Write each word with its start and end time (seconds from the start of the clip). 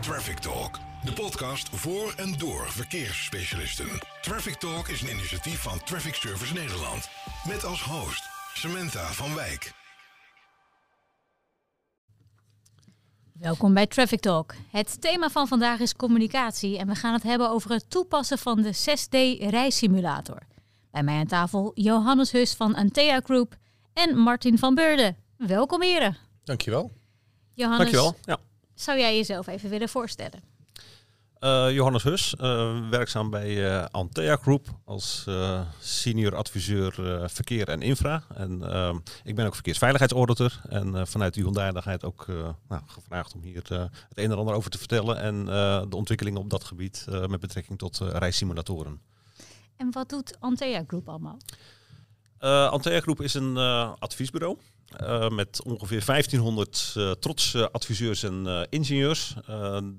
Traffic 0.00 0.38
Talk, 0.38 0.78
de 1.04 1.12
podcast 1.12 1.68
voor 1.68 2.12
en 2.16 2.38
door 2.38 2.66
verkeersspecialisten. 2.68 3.88
Traffic 4.20 4.54
Talk 4.54 4.88
is 4.88 5.02
een 5.02 5.10
initiatief 5.10 5.62
van 5.62 5.82
Traffic 5.84 6.14
Service 6.14 6.54
Nederland. 6.54 7.08
Met 7.46 7.64
als 7.64 7.82
host 7.82 8.22
Samantha 8.54 9.12
van 9.12 9.34
Wijk. 9.34 9.72
Welkom 13.32 13.74
bij 13.74 13.86
Traffic 13.86 14.20
Talk. 14.20 14.54
Het 14.70 15.00
thema 15.00 15.28
van 15.30 15.48
vandaag 15.48 15.80
is 15.80 15.96
communicatie 15.96 16.78
en 16.78 16.86
we 16.86 16.94
gaan 16.94 17.12
het 17.12 17.22
hebben 17.22 17.50
over 17.50 17.70
het 17.70 17.90
toepassen 17.90 18.38
van 18.38 18.62
de 18.62 18.74
6D 18.74 19.48
reissimulator. 19.50 20.38
Bij 20.90 21.02
mij 21.02 21.18
aan 21.18 21.26
tafel 21.26 21.70
Johannes 21.74 22.32
Hus 22.32 22.54
van 22.54 22.74
Antea 22.74 23.20
Group 23.24 23.56
en 23.92 24.16
Martin 24.18 24.58
van 24.58 24.74
Beurden. 24.74 25.16
Welkom 25.36 25.82
heren. 25.82 26.16
Dankjewel. 26.44 26.92
Johannes, 27.54 27.90
Dankjewel. 27.90 28.16
Ja. 28.24 28.47
Zou 28.80 28.98
jij 28.98 29.16
jezelf 29.16 29.46
even 29.46 29.70
willen 29.70 29.88
voorstellen? 29.88 30.42
Eh, 31.38 31.70
Johannes 31.70 32.02
Hus, 32.02 32.36
eh, 32.36 32.88
werkzaam 32.90 33.30
bij 33.30 33.70
eh, 33.70 33.84
Antea 33.90 34.36
Group 34.36 34.66
als 34.84 35.26
senior 35.80 36.34
adviseur 36.34 36.92
verkeer 37.30 37.68
en 37.68 37.82
infra. 37.82 38.22
En 38.34 38.62
ik 39.24 39.34
ben 39.34 39.46
ook 39.46 39.54
verkeersveiligheidsauditor 39.54 40.60
en 40.68 41.06
vanuit 41.06 41.34
die 41.34 41.46
ondaardigheid 41.46 42.04
ook 42.04 42.26
nou, 42.68 42.82
gevraagd 42.86 43.34
om 43.34 43.42
hier 43.42 43.56
het 43.56 43.70
een 43.70 43.90
en 44.30 44.38
ander 44.38 44.54
over 44.54 44.70
te 44.70 44.78
vertellen 44.78 45.18
en 45.18 45.44
de 45.90 45.96
ontwikkelingen 45.96 46.40
op 46.40 46.50
dat 46.50 46.64
gebied 46.64 47.06
met 47.26 47.40
betrekking 47.40 47.78
tot 47.78 47.98
reissimulatoren. 47.98 49.00
En 49.76 49.90
wat 49.92 50.08
doet 50.08 50.36
Antea 50.40 50.84
Group 50.86 51.08
allemaal? 51.08 51.38
Uh, 52.40 52.70
Antea 52.70 53.00
Groep 53.00 53.20
is 53.20 53.34
een 53.34 53.56
adviesbureau 53.98 54.58
eh, 54.96 55.28
met 55.28 55.62
ongeveer 55.62 56.04
1500 56.04 56.94
eh, 56.96 57.10
trotse 57.10 57.70
adviseurs 57.70 58.22
en 58.22 58.46
eh, 58.46 58.62
ingenieurs 58.68 59.34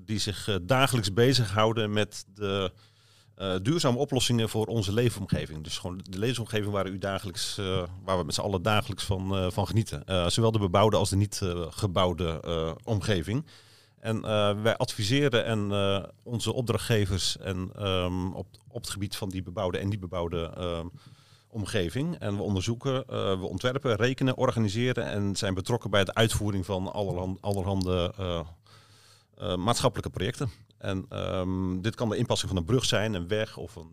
die 0.04 0.18
zich 0.18 0.58
dagelijks 0.62 1.12
bezighouden 1.12 1.92
met 1.92 2.24
de 2.34 2.72
duurzame 3.62 3.98
oplossingen 3.98 4.48
voor 4.48 4.66
onze 4.66 4.92
leefomgeving. 4.92 5.64
Dus 5.64 5.78
gewoon 5.78 6.00
de 6.02 6.18
leefomgeving 6.18 6.72
waar 6.72 6.86
u 6.86 6.98
dagelijks, 6.98 7.56
waar 8.04 8.18
we 8.18 8.24
met 8.24 8.34
z'n 8.34 8.40
allen 8.40 8.62
dagelijks 8.62 9.04
van, 9.04 9.52
van 9.52 9.66
genieten. 9.66 10.30
Zowel 10.30 10.52
de 10.52 10.58
bebouwde 10.58 10.96
als 10.96 11.10
de 11.10 11.16
niet 11.16 11.40
gebouwde 11.70 12.40
omgeving. 12.84 13.46
En 13.98 14.22
wij 14.62 14.76
adviseren 14.76 15.44
en 15.44 15.70
onze 16.22 16.52
opdrachtgevers 16.52 17.38
en, 17.38 17.70
ehm, 17.76 18.32
op, 18.32 18.46
op 18.68 18.80
het 18.80 18.90
gebied 18.90 19.16
van 19.16 19.28
die 19.28 19.42
bebouwde 19.42 19.78
en 19.78 19.88
niet 19.88 20.00
bebouwde 20.00 20.50
ehm, 20.56 20.86
omgeving. 21.50 22.18
En 22.18 22.36
we 22.36 22.42
onderzoeken, 22.42 23.04
eh, 23.06 23.40
we 23.40 23.46
ontwerpen, 23.46 23.96
rekenen, 23.96 24.36
organiseren 24.36 25.06
en 25.06 25.36
zijn 25.36 25.54
betrokken 25.54 25.90
bij 25.90 26.04
de 26.04 26.14
uitvoering 26.14 26.66
van 26.66 26.92
allerhande, 27.40 28.12
eh, 28.16 28.40
eh, 29.36 29.56
maatschappelijke 29.56 30.10
projecten. 30.10 30.50
En 30.78 31.06
ehm, 31.08 31.80
dit 31.80 31.94
kan 31.94 32.08
de 32.08 32.16
inpassing 32.16 32.50
van 32.50 32.60
een 32.60 32.66
brug 32.66 32.84
zijn, 32.84 33.14
een 33.14 33.28
weg 33.28 33.56
of 33.56 33.76
een, 33.76 33.92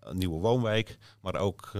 een 0.00 0.18
nieuwe 0.18 0.40
woonwijk, 0.40 0.98
maar 1.20 1.36
ook 1.36 1.70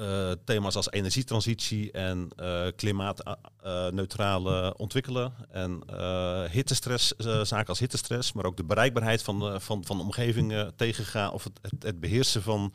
eh, 0.00 0.32
thema's 0.44 0.76
als 0.76 0.90
energietransitie 0.90 1.90
en 1.90 2.28
eh, 2.36 2.66
klimaatneutrale 2.76 4.74
ontwikkelen 4.76 5.32
en 5.50 5.82
eh, 5.86 6.44
hittestress, 6.44 7.16
eh, 7.16 7.44
zaken 7.44 7.68
als 7.68 7.78
hittestress, 7.78 8.32
maar 8.32 8.44
ook 8.44 8.56
de 8.56 8.64
bereikbaarheid 8.64 9.22
van, 9.22 9.46
eh, 9.46 9.58
van, 9.58 9.84
van 9.84 10.00
omgevingen 10.00 10.76
tegengaan 10.76 11.32
of 11.32 11.44
het, 11.44 11.60
het, 11.80 12.00
beheersen 12.00 12.42
van 12.42 12.74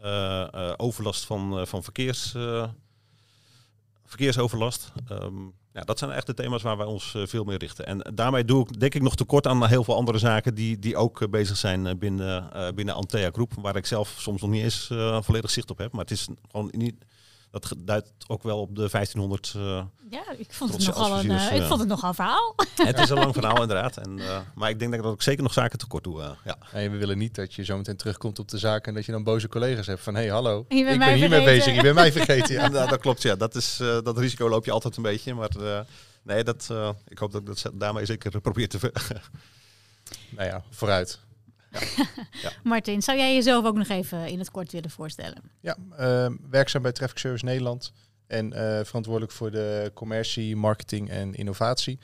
eh, 0.00 0.54
eh, 0.54 0.72
overlast 0.76 1.24
van, 1.24 1.58
eh, 1.58 1.66
van 1.66 1.82
verkeers, 1.82 2.34
eh, 2.34 2.68
verkeersoverlast. 4.04 4.92
Ehm, 5.08 5.48
ja, 5.74 5.80
dat 5.80 5.98
zijn 5.98 6.10
echt 6.10 6.26
de 6.26 6.34
thema's 6.34 6.62
waar 6.62 6.76
wij 6.76 6.86
ons 6.86 7.14
eh, 7.14 7.22
veel 7.26 7.44
meer 7.44 7.58
richten. 7.58 7.86
En 7.86 8.14
daarmee 8.14 8.44
doe 8.44 8.60
ik 8.60 8.80
denk 8.80 8.94
ik 8.94 9.02
nog 9.02 9.16
tekort 9.16 9.46
aan 9.46 9.66
heel 9.66 9.84
veel 9.84 9.96
andere 9.96 10.18
zaken 10.18 10.54
die, 10.54 10.78
die 10.78 10.96
ook 10.96 11.20
eh, 11.20 11.28
bezig 11.28 11.56
zijn 11.56 11.86
eh, 11.86 11.94
binnen, 11.94 12.50
binnen 12.74 12.94
Antea 12.94 13.30
Groep, 13.32 13.52
waar 13.60 13.76
ik 13.76 13.86
zelf 13.86 14.14
soms 14.18 14.40
nog 14.40 14.50
niet 14.50 14.62
eens 14.62 14.90
volledig 15.20 15.50
zicht 15.50 15.70
op 15.70 15.78
heb. 15.78 15.92
Maar 15.92 16.00
het 16.00 16.10
is 16.10 16.28
gewoon 16.50 16.68
niet. 16.70 16.94
Dat 17.60 17.74
duidt 17.78 18.08
ook 18.26 18.42
wel 18.42 18.60
op 18.60 18.68
de 18.76 18.88
1500. 18.90 19.52
eh, 19.56 19.82
Ja, 20.10 20.22
ik 20.36 20.52
vond 20.52 20.72
het 20.72 20.86
nogal 20.86 21.18
een, 21.18 21.30
eh, 21.30 21.52
ik 21.52 21.60
ja. 21.60 21.66
vond 21.66 21.80
het 21.80 21.88
nogal 21.88 22.08
een 22.08 22.14
verhaal. 22.14 22.54
het 22.76 22.98
is 22.98 23.08
een 23.10 23.16
lang 23.18 23.34
verhaal 23.34 23.60
inderdaad. 23.62 23.96
En, 23.96 24.18
eh, 24.18 24.38
maar 24.54 24.70
ik 24.70 24.78
denk 24.78 24.90
dat 24.90 25.00
ik 25.00 25.06
ook 25.06 25.22
zeker 25.22 25.42
nog 25.42 25.52
zaken 25.52 25.78
tekort 25.78 26.04
doe. 26.04 26.22
eh, 26.22 26.30
ja. 26.44 26.56
En 26.72 26.90
we 26.90 26.96
willen 26.96 27.18
niet 27.18 27.34
dat 27.34 27.54
je 27.54 27.64
zo 27.64 27.76
meteen 27.76 27.96
terugkomt 27.96 28.38
op 28.38 28.48
de 28.48 28.58
zaak 28.58 28.86
en 28.86 28.94
dat 28.94 29.04
je 29.06 29.12
dan 29.12 29.22
boze 29.24 29.48
collega's 29.48 29.86
hebt 29.86 30.00
van 30.00 30.14
hé 30.14 30.28
hallo, 30.28 30.64
Je 30.68 30.82
bent 30.82 30.92
ik 30.94 30.98
ben 30.98 31.08
hiermee 31.14 31.28
vergeten. 31.28 31.44
bezig, 31.58 31.74
je 31.74 31.82
bent 31.82 31.94
mij 31.94 32.12
vergeten. 32.12 32.54
Ja, 32.60 32.68
nou, 32.68 32.88
dat 32.90 33.00
klopt. 33.00 33.22
Ja, 33.22 33.36
dat, 33.36 33.54
is, 33.54 33.80
eh, 33.80 33.98
dat 34.02 34.18
risico 34.18 34.48
loop 34.48 34.64
je 34.64 34.70
altijd 34.70 34.96
een 34.96 35.02
beetje. 35.02 35.34
Maar 35.34 35.50
eh, 35.60 35.80
nee, 36.22 36.44
dat, 36.44 36.68
eh, 36.70 36.88
ik 37.08 37.18
hoop 37.18 37.32
dat 37.32 37.40
ik 37.40 37.46
dat 37.46 37.70
daarmee 37.74 38.04
zeker 38.06 38.40
probeer 38.40 38.68
te. 38.68 38.78
ver- 38.78 38.92
Nou 40.36 40.48
ja, 40.48 40.62
vooruit. 40.70 41.18
Martin, 42.62 43.02
zou 43.02 43.18
jij 43.18 43.34
jezelf 43.34 43.64
ook 43.64 43.76
nog 43.76 43.88
even 43.88 44.26
in 44.26 44.38
het 44.38 44.50
kort 44.50 44.72
willen 44.72 44.90
voorstellen? 44.90 45.42
Ja, 45.60 45.76
ehm, 45.96 46.36
werkzaam 46.50 46.82
bij 46.82 46.92
Traffic 46.92 47.18
Service 47.18 47.44
Nederland 47.44 47.92
en 48.26 48.52
eh, 48.52 48.84
verantwoordelijk 48.84 49.32
voor 49.32 49.50
de 49.50 49.90
commercie, 49.94 50.56
marketing 50.56 51.10
en 51.10 51.34
innovatie. 51.34 51.98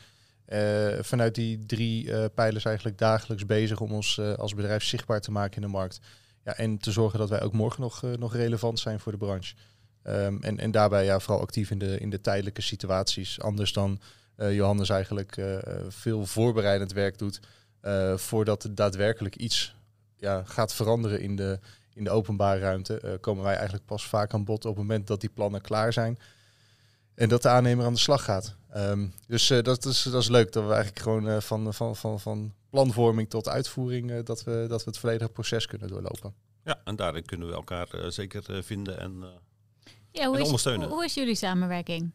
Eh, 0.50 0.88
vanuit 1.00 1.34
die 1.34 1.66
drie 1.66 2.12
eh, 2.12 2.24
pijlers 2.34 2.64
eigenlijk 2.64 2.98
dagelijks 2.98 3.46
bezig 3.46 3.80
om 3.80 3.92
ons 3.92 4.18
eh, 4.18 4.32
als 4.32 4.54
bedrijf 4.54 4.84
zichtbaar 4.84 5.20
te 5.20 5.30
maken 5.30 5.56
in 5.56 5.62
de 5.62 5.68
markt. 5.68 6.00
Ja, 6.44 6.56
en 6.56 6.78
te 6.78 6.92
zorgen 6.92 7.18
dat 7.18 7.28
wij 7.28 7.42
ook 7.42 7.52
morgen 7.52 7.80
nog, 7.80 8.04
eh, 8.04 8.10
nog 8.10 8.34
relevant 8.34 8.78
zijn 8.78 9.00
voor 9.00 9.12
de 9.12 9.18
branche. 9.18 9.54
Ehm, 10.02 10.36
en, 10.40 10.58
en 10.58 10.70
daarbij 10.70 11.04
ja, 11.04 11.20
vooral 11.20 11.42
actief 11.42 11.70
in 11.70 11.78
de, 11.78 11.98
in 11.98 12.10
de 12.10 12.20
tijdelijke 12.20 12.62
situaties. 12.62 13.40
Anders 13.40 13.72
dan 13.72 14.00
eh, 14.36 14.54
Johannes 14.54 14.88
eigenlijk 14.88 15.40
veel 15.88 16.26
voorbereidend 16.26 16.92
werk 16.92 17.18
doet 17.18 17.40
eh, 17.80 18.16
voordat 18.16 18.64
er 18.64 18.74
daadwerkelijk 18.74 19.36
iets 19.36 19.74
ja, 20.16 20.42
gaat 20.44 20.74
veranderen 20.74 21.20
in 21.20 21.36
de, 21.36 21.58
in 21.94 22.04
de 22.04 22.10
openbare 22.10 22.60
ruimte, 22.60 23.00
eh, 23.00 23.12
komen 23.20 23.44
wij 23.44 23.54
eigenlijk 23.54 23.86
pas 23.86 24.06
vaak 24.06 24.34
aan 24.34 24.44
bod 24.44 24.64
op 24.64 24.76
het 24.76 24.82
moment 24.86 25.06
dat 25.06 25.20
die 25.20 25.30
plannen 25.30 25.60
klaar 25.60 25.92
zijn. 25.92 26.18
En 27.14 27.28
dat 27.28 27.42
de 27.42 27.48
aannemer 27.48 27.84
aan 27.84 27.92
de 27.92 27.98
slag 27.98 28.24
gaat. 28.24 28.56
Ehm, 28.70 29.06
dus 29.26 29.50
eh, 29.50 29.62
dat, 29.62 29.84
is, 29.84 30.02
dat 30.02 30.22
is 30.22 30.28
leuk 30.28 30.52
dat 30.52 30.64
we 30.64 30.72
eigenlijk 30.72 31.02
gewoon 31.02 31.28
eh, 31.28 31.40
van, 31.40 31.74
van, 31.74 31.96
van, 31.96 32.20
van 32.20 32.54
planvorming 32.70 33.30
tot 33.30 33.48
uitvoering, 33.48 34.10
eh, 34.10 34.24
dat, 34.24 34.44
we, 34.44 34.64
dat 34.68 34.84
we 34.84 34.90
het 34.90 34.98
volledige 34.98 35.30
proces 35.30 35.66
kunnen 35.66 35.88
doorlopen. 35.88 36.34
ja, 36.64 36.80
en 36.84 36.96
daarin 36.96 37.24
kunnen 37.24 37.48
we 37.48 37.54
elkaar 37.54 37.88
zeker 38.08 38.64
vinden. 38.64 39.00
En, 39.00 39.16
eh, 39.22 39.28
Ja, 40.12 40.24
hoe, 40.26 40.34
En 40.34 40.40
is, 40.40 40.46
ondersteunen. 40.46 40.86
hoe, 40.86 40.94
hoe 40.96 41.04
is 41.04 41.14
jullie 41.14 41.34
samenwerking? 41.34 42.10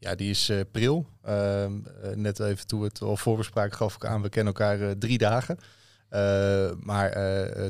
Ja, 0.00 0.14
die 0.14 0.30
is 0.30 0.48
eh, 0.48 0.60
pril. 0.70 1.06
Ehm, 1.22 1.72
eh, 2.02 2.14
net 2.14 2.40
even 2.40 2.66
toen 2.66 2.80
we 2.80 2.86
het 2.86 3.02
al 3.02 3.16
voorbespraken 3.16 3.76
gaf 3.76 3.94
ik 3.94 4.04
aan, 4.04 4.22
we 4.22 4.28
kennen 4.28 4.54
elkaar 4.54 4.80
eh, 4.80 4.90
drie 4.90 5.18
dagen. 5.18 5.58
Maar 6.80 7.12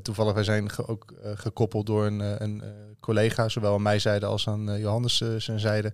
toevallig, 0.03 0.35
wij 0.35 0.45
zijn 0.45 0.77
ook 0.87 1.15
gekoppeld 1.35 1.87
door 1.87 2.07
een, 2.07 2.43
een 2.43 2.63
collega, 3.01 3.49
zowel 3.49 3.75
aan 3.75 3.83
mijn 3.83 4.01
zijde 4.01 4.27
als 4.27 4.49
aan 4.49 4.79
Johannes 4.81 5.17
zijn 5.37 5.61
zijde. 5.61 5.93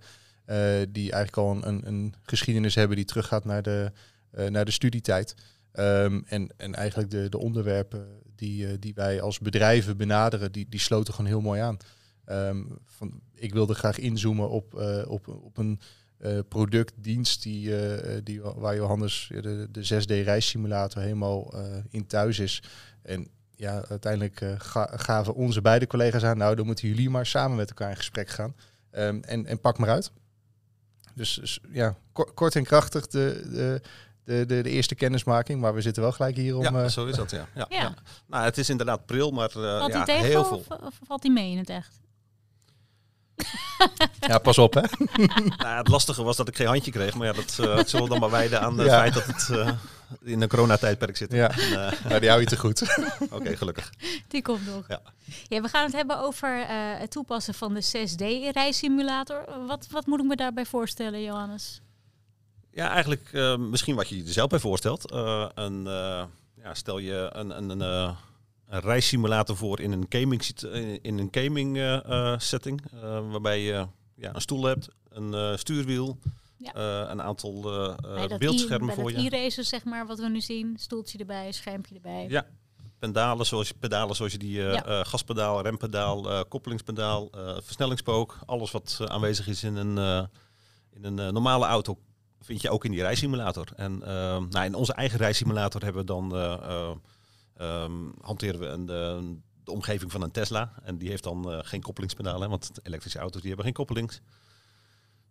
die 0.90 1.12
eigenlijk 1.12 1.36
al 1.36 1.66
een, 1.66 1.86
een, 1.86 2.14
geschiedenis 2.22 2.74
hebben 2.74 2.96
die 2.96 3.04
teruggaat 3.04 3.44
naar 3.44 3.62
de, 3.62 3.92
naar 4.48 4.64
de 4.64 4.70
studietijd. 4.70 5.34
Ehm, 5.72 6.20
en, 6.26 6.54
en 6.56 6.74
eigenlijk 6.74 7.10
de, 7.10 7.28
de 7.28 7.38
onderwerpen 7.38 8.06
die, 8.36 8.78
die 8.78 8.94
wij 8.94 9.20
als 9.20 9.38
bedrijven 9.38 9.96
benaderen, 9.96 10.52
die, 10.52 10.66
die 10.68 10.80
sloten 10.80 11.14
gewoon 11.14 11.30
heel 11.30 11.40
mooi 11.40 11.60
aan. 11.60 11.76
Ehm, 12.24 12.62
van, 12.84 13.20
ik 13.34 13.52
wilde 13.52 13.74
graag 13.74 13.98
inzoomen 13.98 14.50
op, 14.50 14.74
op, 15.06 15.28
op 15.28 15.58
een 15.58 15.80
eh, 16.24 16.38
product, 16.48 16.92
dienst 16.96 17.42
die, 17.42 17.76
eh, 17.86 18.20
die, 18.24 18.40
waar 18.42 18.76
Johannes 18.76 19.30
de, 19.40 19.68
de 19.70 19.84
6D-reissimulator 19.84 20.98
helemaal 21.02 21.52
eh, 21.54 21.60
in 21.90 22.06
thuis 22.06 22.38
is. 22.38 22.62
En 23.02 23.28
ja, 23.56 23.84
uiteindelijk 23.88 24.40
eh, 24.40 24.52
ga- 24.58 24.90
gaven 24.96 25.34
onze 25.34 25.60
beide 25.60 25.86
collega's 25.86 26.22
aan, 26.22 26.36
nou, 26.38 26.54
dan 26.56 26.66
moeten 26.66 26.88
jullie 26.88 27.10
maar 27.10 27.26
samen 27.26 27.56
met 27.56 27.68
elkaar 27.68 27.90
in 27.90 27.96
gesprek 27.96 28.28
gaan. 28.28 28.54
Ehm, 28.90 29.18
en, 29.22 29.46
en 29.46 29.60
pak 29.60 29.78
maar 29.78 29.88
uit. 29.90 30.10
Dus, 31.14 31.34
dus, 31.34 31.60
ja, 31.72 31.96
kort, 32.12 32.34
kort 32.34 32.56
en 32.56 32.64
krachtig 32.64 33.06
de, 33.06 33.42
de, 33.52 33.80
de, 34.24 34.46
de, 34.46 34.62
de 34.62 34.70
eerste 34.70 34.94
kennismaking, 34.94 35.60
maar 35.60 35.74
we 35.74 35.80
zitten 35.80 36.02
wel 36.02 36.12
gelijk 36.12 36.36
hier 36.36 36.56
om... 36.56 36.62
ja, 36.62 36.82
eh, 36.82 36.88
zo 36.88 37.06
is 37.06 37.16
dat. 37.16 37.30
Ja. 37.30 37.46
Ja, 37.54 37.66
Ja. 37.68 37.80
ja. 37.80 37.94
Nou, 38.26 38.44
het 38.44 38.58
is 38.58 38.68
inderdaad 38.70 39.06
pril, 39.06 39.30
maar 39.30 39.48
eh, 39.48 39.54
Valt 39.78 39.92
ja, 39.92 40.04
heel 40.06 40.40
of, 40.40 40.48
veel. 40.48 40.76
of 40.80 41.00
valt 41.06 41.22
hij 41.22 41.32
mee 41.32 41.50
in 41.50 41.58
het 41.58 41.68
echt? 41.68 42.00
ja, 44.28 44.38
pas 44.38 44.58
op 44.58 44.74
hè. 44.74 44.80
Nou, 45.56 45.76
het 45.76 45.88
lastige 45.88 46.22
was 46.22 46.36
dat 46.36 46.48
ik 46.48 46.56
geen 46.56 46.66
handje 46.66 46.90
kreeg, 46.90 47.14
maar 47.14 47.26
ja, 47.26 47.32
dat 47.32 47.58
eh, 47.58 47.84
zullen 47.84 48.04
we 48.04 48.10
dan 48.10 48.20
maar 48.20 48.30
wijden 48.30 48.60
aan 48.60 48.78
het 48.78 48.86
Ja. 48.86 48.98
feit 48.98 49.14
dat 49.14 49.26
het 49.26 49.48
eh, 49.50 49.70
in 50.22 50.42
een 50.42 50.48
coronatijdperk 50.48 51.16
zit. 51.16 51.32
Ja. 51.32 51.50
En, 51.50 51.86
eh, 51.86 52.04
Nou, 52.04 52.20
die 52.20 52.28
hou 52.28 52.40
je 52.40 52.46
te 52.46 52.56
goed. 52.58 52.82
Oké, 53.30 53.56
gelukkig. 53.56 53.92
Die 54.28 54.42
komt 54.42 54.66
nog. 54.66 54.84
Ja. 54.88 55.00
Ja, 55.48 55.60
we 55.60 55.68
gaan 55.68 55.84
het 55.84 55.92
hebben 55.92 56.18
over 56.18 56.60
eh, 56.60 56.68
het 56.98 57.10
toepassen 57.10 57.54
van 57.54 57.74
de 57.74 57.82
6D-reissimulator. 57.82 59.66
Wat, 59.66 59.86
wat 59.90 60.06
moet 60.06 60.20
ik 60.20 60.26
me 60.26 60.36
daarbij 60.36 60.64
voorstellen, 60.66 61.22
Johannes? 61.22 61.80
Ja, 62.72 62.90
eigenlijk 62.90 63.28
eh, 63.32 63.56
misschien 63.56 63.94
wat 63.94 64.08
je 64.08 64.16
je 64.16 64.24
er 64.24 64.32
zelf 64.32 64.48
bij 64.48 64.58
voorstelt. 64.58 65.10
Eh, 65.10 65.46
een, 65.54 65.86
eh, 65.86 66.22
ja, 66.62 66.74
stel 66.74 66.98
je 66.98 67.28
een, 67.32 67.56
een, 67.56 67.70
een, 67.70 67.82
eh, 67.82 68.10
een 68.74 68.80
reissimulator 68.80 69.56
voor 69.56 69.80
in 69.80 69.92
een 69.92 70.06
gaming, 70.08 70.44
sit- 70.44 70.62
in 71.02 71.18
een 71.18 71.28
gaming 71.30 71.76
eh, 71.76 72.04
eh, 72.32 72.38
setting. 72.38 72.82
eh, 72.92 73.00
waarbij 73.30 73.60
je 73.60 73.86
ja, 74.16 74.34
een 74.34 74.40
stoel 74.40 74.64
hebt, 74.64 74.88
een 75.08 75.34
eh, 75.34 75.56
stuurwiel, 75.56 76.18
Ja. 76.56 76.72
Eh, 76.74 77.10
een 77.10 77.22
aantal 77.22 77.64
eh, 78.04 78.22
eh, 78.32 78.38
beeldschermen 78.38 78.94
voor 78.94 79.10
je. 79.12 79.16
e-racer, 79.36 79.64
zeg 79.64 79.84
maar, 79.84 80.06
wat 80.06 80.18
we 80.18 80.28
nu 80.28 80.40
zien. 80.40 80.76
Stoeltje 80.78 81.18
erbij, 81.18 81.52
schermpje 81.52 81.94
erbij. 81.94 82.26
Ja, 82.28 82.46
pedalen 82.98 83.46
zoals, 83.46 83.68
je- 83.68 83.74
pedalen 83.80 84.16
zoals 84.16 84.32
je 84.32 84.38
die 84.38 84.66
eh, 84.66 84.72
Ja. 84.72 84.84
eh, 84.84 85.00
gaspedaal, 85.04 85.62
rempedaal, 85.62 86.30
eh, 86.30 86.40
koppelingspedaal, 86.48 87.30
eh, 87.30 87.56
versnellingspook. 87.62 88.38
Alles 88.46 88.70
wat 88.70 88.98
eh, 89.00 89.06
aanwezig 89.06 89.46
is 89.46 89.62
in 89.64 89.76
een, 89.76 89.98
eh, 89.98 90.24
in 90.92 91.04
een 91.04 91.18
eh, 91.18 91.28
normale 91.32 91.64
auto 91.66 91.98
vind 92.40 92.60
je 92.62 92.70
ook 92.70 92.84
in 92.84 92.90
die 92.90 93.00
rijsimulator. 93.00 93.66
En 93.76 94.02
eh, 94.02 94.38
nou, 94.50 94.64
in 94.64 94.74
onze 94.74 94.92
eigen 94.92 95.18
rijsimulator 95.18 95.82
hebben 95.82 96.00
we 96.00 96.06
dan, 96.06 96.32
ehm, 97.56 97.92
hanteren 98.20 98.60
we 98.60 98.66
een, 98.66 98.80
eh, 98.88 99.36
de 99.64 99.70
omgeving 99.70 100.12
van 100.12 100.22
een 100.22 100.30
Tesla. 100.30 100.72
En 100.82 100.98
die 100.98 101.08
heeft 101.08 101.22
dan 101.22 101.50
eh, 101.52 101.58
geen 101.62 101.82
koppelingspedalen, 101.82 102.50
want 102.50 102.70
elektrische 102.82 103.18
auto's 103.18 103.40
die 103.40 103.48
hebben 103.48 103.66
geen 103.66 103.74
koppelings. 103.74 104.20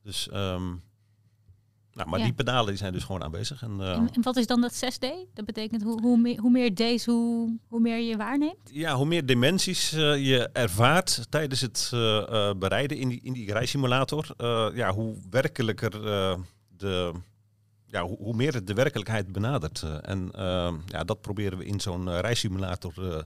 Dus, 0.03 0.29
ehm, 0.29 0.65
nou, 1.93 2.09
maar 2.09 2.19
Ja. 2.19 2.25
die 2.25 2.33
pedalen 2.33 2.67
die 2.67 2.77
zijn 2.77 2.93
dus 2.93 3.03
gewoon 3.03 3.23
aanwezig. 3.23 3.61
En, 3.61 3.81
eh, 3.81 3.91
En, 3.91 4.11
en 4.11 4.21
wat 4.21 4.37
is 4.37 4.47
dan 4.47 4.61
dat 4.61 4.73
6D? 4.73 5.07
Dat 5.33 5.45
betekent 5.45 5.83
hoe, 5.83 6.01
hoe, 6.01 6.17
meer, 6.17 6.39
hoe 6.39 6.51
meer 6.51 6.73
D's, 6.75 7.05
hoe, 7.05 7.57
hoe 7.67 7.79
meer 7.79 7.97
je 7.99 8.17
waarneemt? 8.17 8.69
Ja, 8.71 8.95
hoe 8.95 9.05
meer 9.05 9.25
dimensies 9.25 9.89
je 9.89 10.49
ervaart 10.53 11.31
tijdens 11.31 11.61
het 11.61 11.89
bereiden 12.59 12.97
in 12.97 13.09
die, 13.09 13.19
in 13.23 13.33
die 13.33 13.51
rijsimulator, 13.53 14.33
ja, 14.75 14.93
hoe 14.93 15.15
werkelijker 15.29 15.91
de, 16.77 17.11
ja, 17.93 18.03
hoe, 18.03 18.17
hoe 18.17 18.35
meer 18.35 18.53
het 18.53 18.67
de 18.67 18.73
werkelijkheid 18.73 19.31
benadert. 19.31 19.81
Eh, 19.81 19.97
en 20.01 20.31
eh, 20.31 20.73
ja, 20.85 21.03
dat 21.03 21.21
proberen 21.21 21.57
we 21.57 21.65
in 21.65 21.79
zo'n 21.79 22.09
eh, 22.09 22.19
rijsimulator 22.19 23.11
eh, 23.11 23.23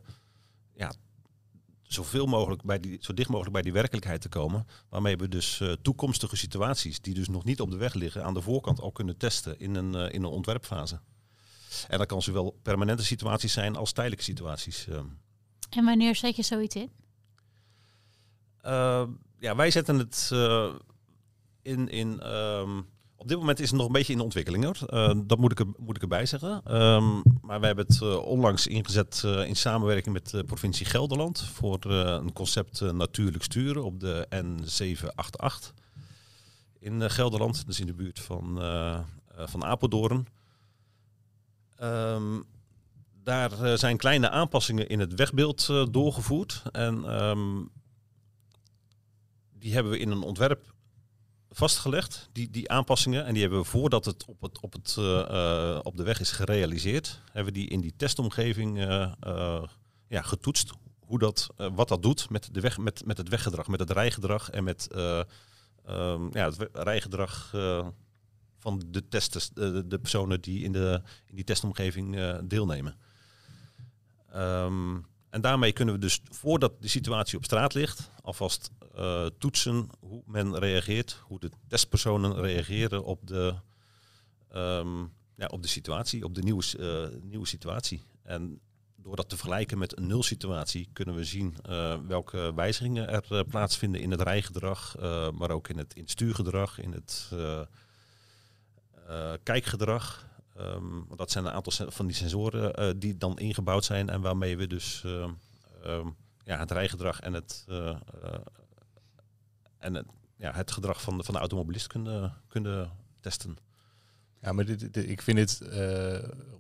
ja, 0.76 0.94
zoveel 1.82 2.26
mogelijk 2.26 2.64
bij 2.64 2.80
die, 2.80 2.98
zo 3.02 3.14
dicht 3.14 3.30
mogelijk 3.30 3.54
bij 3.54 3.62
die 3.62 3.74
werkelijkheid 3.74 4.22
te 4.22 4.30
komen. 4.30 4.68
Waarmee 4.90 5.18
we 5.18 5.28
dus 5.28 5.62
toekomstige 5.82 6.36
situaties, 6.36 7.02
die 7.02 7.14
dus 7.14 7.28
nog 7.28 7.44
niet 7.44 7.62
op 7.62 7.72
de 7.72 7.78
weg 7.78 7.94
liggen, 7.94 8.24
aan 8.24 8.34
de 8.34 8.42
voorkant 8.42 8.80
al 8.82 8.92
kunnen 8.92 9.18
testen 9.18 9.60
in 9.60 9.76
een, 9.76 9.94
in 9.94 10.24
een 10.24 10.30
ontwerpfase. 10.30 11.00
En 11.88 11.98
dat 11.98 12.08
kan 12.08 12.22
zowel 12.22 12.60
permanente 12.62 13.04
situaties 13.04 13.54
zijn 13.54 13.76
als 13.76 13.92
tijdelijke 13.92 14.24
situaties. 14.24 14.88
eh. 14.88 15.02
En 15.70 15.86
wanneer 15.86 16.16
zet 16.16 16.36
je 16.36 16.44
zoiets 16.44 16.76
in? 16.76 16.92
Uh, 18.66 19.08
ja, 19.40 19.56
wij 19.56 19.72
zetten 19.72 19.98
het 19.98 20.30
in. 21.62 21.90
in 21.90 22.34
um, 22.34 22.88
op 23.28 23.34
dit 23.34 23.42
moment 23.42 23.60
is 23.60 23.70
het 23.70 23.78
nog 23.78 23.88
een 23.88 23.94
beetje 23.94 24.12
in 24.12 24.18
de 24.18 24.24
ontwikkeling 24.24 24.64
hoor. 24.64 24.78
Uh, 24.90 25.22
dat 25.26 25.38
moet 25.38 25.52
ik, 25.52 25.60
er, 25.60 25.66
moet 25.78 25.96
ik 25.96 26.02
erbij 26.02 26.26
zeggen. 26.26 26.76
Um, 26.76 27.24
maar 27.42 27.60
we 27.60 27.66
hebben 27.66 27.86
het 27.86 28.02
uh, 28.02 28.26
onlangs 28.26 28.68
ingezet 28.68 29.24
in 29.46 29.56
samenwerking 29.56 30.14
met 30.14 30.30
de 30.30 30.44
provincie 30.44 30.86
Gelderland 30.86 31.42
voor 31.42 31.86
een 31.86 32.34
concept 32.34 32.82
natuurlijk 32.82 33.44
sturen 33.44 33.84
op 33.84 34.00
de 34.00 34.28
N788 34.36 35.74
in 36.80 37.10
Gelderland, 37.10 37.66
dus 37.66 37.80
in 37.80 37.86
de 37.86 37.94
buurt 37.94 38.20
van, 38.20 38.62
van 39.36 39.64
Apeldoorn. 39.64 40.28
Um, 41.84 42.44
daar 43.24 43.78
zijn 43.78 43.98
kleine 43.98 44.30
aanpassingen 44.30 44.90
in 44.90 45.00
het 45.00 45.14
wegbeeld 45.16 45.68
doorgevoerd. 45.92 46.64
En 46.72 47.24
um, 47.24 47.70
die 49.60 49.74
hebben 49.74 49.92
we 49.92 50.00
in 50.00 50.12
een 50.12 50.22
ontwerp 50.22 50.76
vastgelegd, 51.58 52.30
die, 52.32 52.50
die 52.50 52.70
aanpassingen. 52.70 53.26
En 53.26 53.34
die 53.34 53.42
hebben 53.42 53.60
we 53.60 53.66
voordat 53.66 54.06
het 54.06 54.26
op, 54.26 54.42
het, 54.42 54.60
op, 54.60 54.74
het, 54.74 54.96
uh, 55.00 55.06
uh, 55.06 55.80
op 55.84 55.98
de 55.98 56.04
weg 56.04 56.20
is 56.20 56.32
gerealiseerd, 56.32 57.22
hebben 57.26 57.54
we 57.54 57.60
die 57.60 57.70
in 57.70 57.82
die 57.82 57.94
testomgeving 57.98 58.78
uh, 58.78 59.64
ja, 60.08 60.22
getoetst. 60.22 60.72
Hoe 61.00 61.20
dat, 61.20 61.48
wat 61.74 61.88
dat 61.88 62.04
doet 62.04 62.30
met, 62.30 62.50
de 62.52 62.60
weg, 62.60 62.78
met, 62.78 63.06
met 63.06 63.18
het 63.18 63.30
weggedrag, 63.30 63.68
met 63.68 63.80
het 63.80 63.92
rijgedrag 63.92 64.50
en 64.50 64.64
met 64.64 64.88
um, 64.94 66.30
ja, 66.34 66.50
het 66.50 66.70
rijgedrag 66.74 67.50
van 68.58 68.84
de, 68.88 69.08
testers, 69.08 69.50
de, 69.50 70.00
personen 70.02 70.42
die 70.42 70.64
in, 70.64 70.72
de, 70.72 71.02
in 71.26 71.36
die 71.36 71.44
testomgeving 71.44 72.38
deelnemen. 72.48 72.96
Um, 74.36 75.06
en 75.38 75.44
daarmee 75.44 75.72
kunnen 75.72 75.94
we 75.94 76.00
dus, 76.00 76.22
voordat 76.30 76.82
de 76.82 76.88
situatie 76.88 77.38
op 77.38 77.44
straat 77.44 77.74
ligt, 77.74 78.12
alvast 78.22 78.72
uh, 78.98 79.26
toetsen 79.26 79.90
hoe 80.00 80.24
men 80.26 80.60
reageert, 80.60 81.22
hoe 81.24 81.40
de 81.40 81.52
testpersonen 81.68 82.42
reageren 82.42 83.04
op 83.04 83.28
de, 83.28 83.54
um, 84.56 85.14
ja, 85.36 85.46
op 85.46 85.62
de 85.62 85.68
situatie, 85.68 86.24
op 86.24 86.36
de 86.36 86.42
nieuwe, 86.42 86.64
uh, 86.80 87.22
nieuwe 87.22 87.48
situatie. 87.48 88.02
En 88.24 88.60
door 88.96 89.16
dat 89.16 89.30
te 89.30 89.38
vergelijken 89.38 89.78
met 89.78 89.98
een 89.98 90.08
nulsituatie 90.08 90.90
kunnen 90.94 91.16
we 91.16 91.24
zien 91.24 91.56
uh, 91.70 91.98
welke 92.08 92.54
wijzigingen 92.56 93.10
er 93.10 93.46
plaatsvinden 93.46 94.02
in 94.02 94.12
het 94.12 94.22
rijgedrag, 94.22 94.96
maar 95.34 95.52
ook 95.52 95.70
in 95.70 95.78
het, 95.78 95.94
in 95.94 96.02
het 96.02 96.12
stuurgedrag, 96.12 96.80
in 96.80 96.92
het 96.92 97.32
kijkgedrag. 99.44 100.26
Um, 100.60 101.08
dat 101.16 101.32
zijn 101.32 101.46
een 101.46 101.52
aantal 101.52 101.92
van 101.92 102.08
die 102.08 102.16
sensoren 102.16 102.84
uh, 102.84 102.94
die 102.96 103.18
dan 103.18 103.38
ingebouwd 103.38 103.86
zijn 103.86 104.10
en 104.10 104.22
waarmee 104.22 104.58
we 104.58 104.68
dus 104.68 105.04
uh, 105.06 105.28
um, 105.86 106.16
ja, 106.44 106.60
het 106.60 106.72
rijgedrag 106.72 107.20
en 107.20 107.34
het, 107.34 107.66
uh, 107.70 107.98
en 109.78 109.94
het, 109.94 110.06
ja, 110.36 110.54
het 110.54 110.72
gedrag 110.72 111.02
van 111.02 111.18
de, 111.18 111.24
van 111.24 111.34
de 111.34 111.40
automobilist 111.40 111.88
kunnen, 111.88 112.34
kunnen 112.48 112.92
testen. 113.20 113.58
Ja, 114.42 114.52
maar 114.52 114.66
dit, 114.66 114.96
ik 114.96 115.22
vind 115.22 115.38
het 115.38 115.62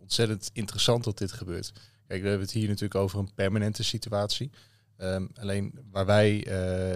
ontzettend 0.02 0.50
interessant 0.54 1.04
dat 1.04 1.18
dit 1.18 1.32
gebeurt. 1.32 1.72
Kijk, 2.08 2.22
we 2.22 2.28
hebben 2.28 2.46
het 2.46 2.56
hier 2.56 2.68
natuurlijk 2.68 2.96
over 2.96 3.20
een 3.20 3.34
permanente 3.34 3.84
situatie. 3.84 4.52
Alleen 5.34 5.80
waar 5.92 6.06
wij 6.06 6.38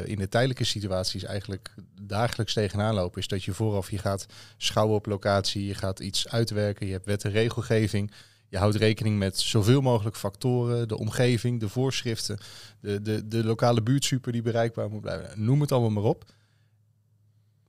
in 0.05 0.17
de 0.17 0.27
tijdelijke 0.27 0.63
situaties 0.63 1.23
eigenlijk 1.23 1.75
dagelijks 2.11 2.53
tegenaan 2.53 2.93
lopen, 2.93 3.21
is 3.21 3.27
dat 3.27 3.43
je 3.43 3.53
vooraf 3.53 3.91
je 3.91 3.97
gaat 3.97 4.25
schouwen 4.57 4.95
op 4.95 5.05
locatie, 5.05 5.65
je 5.65 5.75
gaat 5.75 5.99
iets 5.99 6.27
uitwerken, 6.27 6.85
je 6.85 6.91
hebt 6.91 7.05
wet 7.05 7.23
en 7.23 7.31
regelgeving. 7.31 8.11
Je 8.47 8.57
houdt 8.57 8.75
rekening 8.75 9.17
met 9.17 9.39
zoveel 9.39 9.81
mogelijk 9.81 10.15
factoren, 10.15 10.87
de 10.87 10.97
omgeving, 10.97 11.59
de 11.59 11.69
voorschriften, 11.69 12.37
de, 12.79 13.01
de, 13.01 13.27
de 13.27 13.43
lokale 13.43 13.81
buurtsuper 13.81 14.31
die 14.31 14.41
bereikbaar 14.41 14.89
moet 14.89 15.01
blijven. 15.01 15.45
Noem 15.45 15.61
het 15.61 15.71
allemaal 15.71 15.89
maar 15.89 16.03
op. 16.03 16.25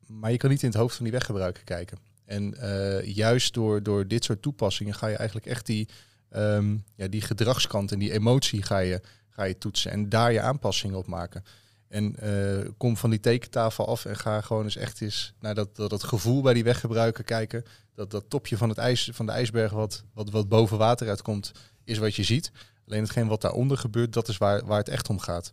Maar 0.06 0.30
je 0.30 0.36
kan 0.36 0.50
niet 0.50 0.62
in 0.62 0.68
het 0.68 0.78
hoofd 0.78 0.94
van 0.94 1.04
die 1.04 1.12
weggebruiker 1.12 1.64
kijken. 1.64 1.98
En 2.24 2.54
uh, 2.58 3.04
juist 3.14 3.54
door, 3.54 3.82
door 3.82 4.06
dit 4.06 4.24
soort 4.24 4.42
toepassingen 4.42 4.94
ga 4.94 5.06
je 5.06 5.16
eigenlijk 5.16 5.46
echt 5.46 5.66
die, 5.66 5.88
um, 6.36 6.84
ja, 6.96 7.08
die 7.08 7.20
gedragskant 7.20 7.92
en 7.92 7.98
die 7.98 8.12
emotie 8.12 8.62
ga 8.62 8.78
je, 8.78 9.00
ga 9.28 9.44
je 9.44 9.58
toetsen 9.58 9.90
en 9.90 10.08
daar 10.08 10.32
je 10.32 10.40
aanpassingen 10.40 10.98
op 10.98 11.06
maken. 11.06 11.44
En 11.92 12.16
uh, 12.22 12.68
kom 12.76 12.96
van 12.96 13.10
die 13.10 13.20
tekentafel 13.20 13.86
af 13.86 14.04
en 14.04 14.16
ga 14.16 14.40
gewoon 14.40 14.64
eens 14.64 14.76
echt 14.76 15.00
eens 15.00 15.32
naar 15.40 15.54
dat, 15.54 15.76
dat, 15.76 15.90
dat 15.90 16.02
gevoel 16.02 16.42
bij 16.42 16.54
die 16.54 16.64
weggebruiker 16.64 17.24
kijken. 17.24 17.64
Dat, 17.94 18.10
dat 18.10 18.24
topje 18.28 18.56
van, 18.56 18.68
het 18.68 18.78
ijs, 18.78 19.10
van 19.12 19.26
de 19.26 19.32
ijsberg 19.32 19.72
wat, 19.72 20.04
wat, 20.12 20.30
wat 20.30 20.48
boven 20.48 20.78
water 20.78 21.08
uitkomt, 21.08 21.52
is 21.84 21.98
wat 21.98 22.14
je 22.14 22.22
ziet. 22.22 22.52
Alleen 22.86 23.02
hetgeen 23.02 23.26
wat 23.26 23.40
daaronder 23.40 23.78
gebeurt, 23.78 24.12
dat 24.12 24.28
is 24.28 24.38
waar, 24.38 24.64
waar 24.64 24.78
het 24.78 24.88
echt 24.88 25.08
om 25.08 25.18
gaat. 25.18 25.52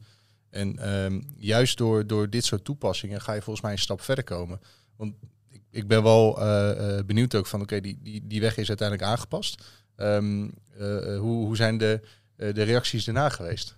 En 0.50 0.94
um, 0.94 1.28
juist 1.38 1.78
door, 1.78 2.08
door 2.08 2.30
dit 2.30 2.46
soort 2.46 2.64
toepassingen 2.64 3.22
ga 3.22 3.34
je 3.34 3.42
volgens 3.42 3.64
mij 3.64 3.72
een 3.72 3.80
stap 3.80 4.02
verder 4.02 4.24
komen. 4.24 4.62
Want 4.96 5.14
ik, 5.50 5.62
ik 5.72 5.88
ben 5.88 6.04
wel 6.04 6.42
uh, 6.42 6.98
uh, 6.98 7.04
benieuwd 7.06 7.36
ook 7.36 7.48
van, 7.48 7.62
oké, 7.62 7.82
die, 7.82 8.00
die, 8.02 8.28
die 8.28 8.42
weg 8.42 8.58
is 8.58 8.68
uiteindelijk 8.68 9.10
aangepast. 9.10 9.64
Um, 9.96 10.54
hoe, 10.78 11.46
hoe 11.46 11.56
zijn 11.56 11.78
de, 11.78 12.02
de 12.36 12.64
reacties 12.64 13.06
daarna 13.06 13.30
geweest? 13.30 13.78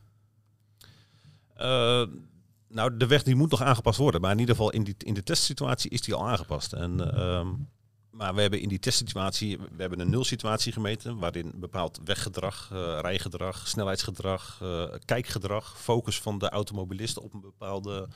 Nou, 2.72 2.98
de 2.98 3.08
weg 3.08 3.24
die 3.24 3.36
moet 3.36 3.52
nog 3.52 3.62
aangepast 3.62 3.98
worden. 3.98 4.22
Maar 4.22 4.32
in 4.32 4.40
ieder 4.40 4.56
geval 4.56 4.72
in, 4.72 4.84
die, 4.84 4.96
in 4.98 5.14
de 5.14 5.24
testsituatie 5.24 5.90
is 5.90 6.02
die 6.02 6.14
al 6.14 6.28
aangepast. 6.28 6.74
En, 6.74 7.22
um, 7.24 7.70
maar 8.12 8.36
we 8.36 8.42
hebben 8.42 8.62
in 8.62 8.70
die 8.70 8.80
testsituatie, 8.80 9.58
we 9.58 9.82
hebben 9.82 10.00
een 10.00 10.10
nulsituatie 10.10 10.74
gemeten. 10.74 11.18
Waarin 11.18 11.52
bepaald 11.56 12.00
weggedrag, 12.04 12.70
uh, 12.74 13.00
rijgedrag, 13.02 13.68
snelheidsgedrag, 13.68 14.60
uh, 14.64 14.86
kijkgedrag, 15.06 15.80
focus 15.80 16.20
van 16.20 16.38
de 16.38 16.50
automobilist 16.50 17.20
op 17.20 17.34
een 17.34 17.42
bepaalde, 17.42 18.08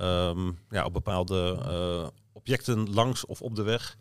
um, 0.00 0.58
ja, 0.70 0.84
op 0.84 0.92
bepaalde 0.92 1.58
uh, 1.66 2.08
objecten 2.32 2.90
langs 2.90 3.26
of 3.26 3.42
op 3.42 3.54
de 3.54 3.62
weg. 3.62 3.96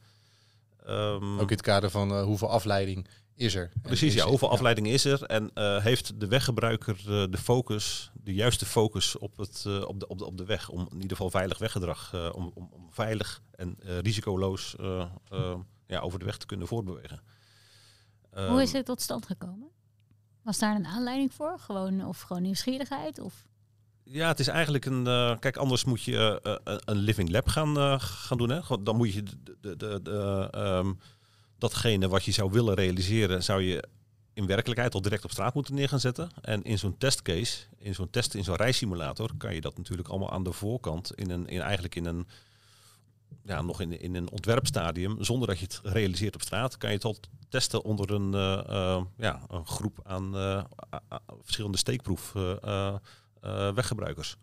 Um, 0.88 1.34
Ook 1.34 1.50
in 1.50 1.56
het 1.56 1.62
kader 1.62 1.90
van 1.90 2.20
hoeveel 2.22 2.50
afleiding 2.50 3.08
is 3.40 3.56
er. 3.56 3.72
Precies, 3.82 4.14
is 4.14 4.22
ja, 4.22 4.28
hoeveel 4.28 4.50
afleiding 4.50 4.88
is 4.88 5.06
er? 5.06 5.24
En 5.24 5.52
uh, 5.56 5.84
heeft 5.84 6.20
de 6.20 6.28
weggebruiker 6.28 6.96
uh, 6.98 7.06
de 7.30 7.38
focus, 7.38 8.12
de 8.24 8.34
juiste 8.34 8.66
focus 8.66 9.18
op, 9.18 9.38
het, 9.38 9.64
uh, 9.68 9.88
op, 9.88 10.00
de, 10.00 10.08
op, 10.08 10.18
de, 10.18 10.26
op 10.26 10.38
de 10.38 10.46
weg? 10.46 10.70
Om 10.70 10.80
in 10.80 11.02
ieder 11.02 11.18
geval 11.18 11.30
veilig 11.30 11.58
weggedrag, 11.58 12.14
om, 12.34 12.52
om, 12.56 12.70
om, 12.72 12.88
veilig 12.92 13.42
en 13.52 13.78
risicoloos 14.02 14.76
ja, 15.88 16.00
over 16.00 16.20
de 16.20 16.26
weg 16.26 16.38
te 16.38 16.46
kunnen 16.46 16.68
voortbewegen. 16.68 17.22
Hoe 18.32 18.62
is 18.62 18.72
het 18.72 18.86
tot 18.86 19.02
stand 19.02 19.26
gekomen? 19.26 19.70
Was 20.44 20.60
daar 20.60 20.76
een 20.76 20.86
aanleiding 20.86 21.34
voor? 21.34 21.60
Gewoon, 21.60 22.06
of 22.06 22.22
gewoon 22.22 22.42
nieuwsgierigheid? 22.42 23.20
Of? 23.20 23.48
Ja, 24.04 24.28
het 24.28 24.40
is 24.40 24.48
eigenlijk 24.48 24.86
een. 24.86 25.06
Uh, 25.06 25.38
kijk, 25.40 25.58
anders 25.58 25.86
moet 25.86 26.04
je 26.04 26.42
uh, 26.44 26.76
een 26.86 26.98
living 26.98 27.30
lab 27.30 27.48
gaan, 27.48 27.78
uh, 27.78 28.00
gaan 28.00 28.38
doen. 28.38 28.50
Hè? 28.50 28.84
Dan 28.84 28.96
moet 28.96 29.14
je 29.14 29.24
de, 29.24 29.58
de, 29.62 29.76
de, 29.76 30.02
de 30.02 30.50
um, 30.58 31.00
datgene 31.60 32.08
wat 32.08 32.26
je 32.26 32.32
zou 32.32 32.52
willen 32.52 32.74
realiseren, 32.74 33.44
zou 33.44 33.62
je 33.62 33.84
in 34.34 34.46
werkelijkheid 34.46 34.94
al 34.94 35.02
direct 35.02 35.24
op 35.24 35.32
straat 35.32 35.54
moeten 35.54 35.76
neer 35.76 35.90
gaan 35.90 36.00
zetten. 36.00 36.30
En 36.42 36.64
in 36.64 36.80
zo'n 36.80 36.98
testcase, 36.98 37.58
in 37.78 37.96
zo'n 37.96 38.10
test, 38.10 38.34
in 38.34 38.44
zo'n 38.44 38.56
rijsimulator, 38.56 39.32
kan 39.38 39.54
je 39.54 39.62
dat 39.62 39.78
natuurlijk 39.78 40.08
allemaal 40.08 40.32
aan 40.32 40.44
de 40.44 40.52
voorkant, 40.52 41.14
in 41.16 41.30
een, 41.30 41.48
in, 41.48 41.62
eigenlijk 41.62 41.96
in 41.96 42.06
een 42.06 42.28
ja, 43.44 43.62
nog 43.62 43.82
in, 43.82 44.00
in 44.00 44.16
een 44.16 44.30
ontwerpstadium, 44.30 45.24
zonder 45.24 45.48
dat 45.48 45.60
je 45.60 45.66
het 45.66 45.80
realiseert 45.84 46.36
op 46.36 46.42
straat, 46.42 46.78
kan 46.78 46.90
je 46.90 46.96
het 46.96 47.06
al 47.06 47.18
testen 47.50 47.84
onder 47.84 48.12
een, 48.12 48.34
eh, 48.34 48.70
eh, 48.70 49.02
ja, 49.18 49.42
een 49.48 49.68
groep 49.68 50.00
aan 50.04 50.38
eh, 50.38 50.64
verschillende 51.42 51.78
steekproef 51.78 52.34
weggebruikers. 53.74 54.36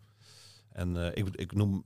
En 0.71 1.17
ik, 1.17 1.27
ik 1.31 1.53
noem 1.53 1.83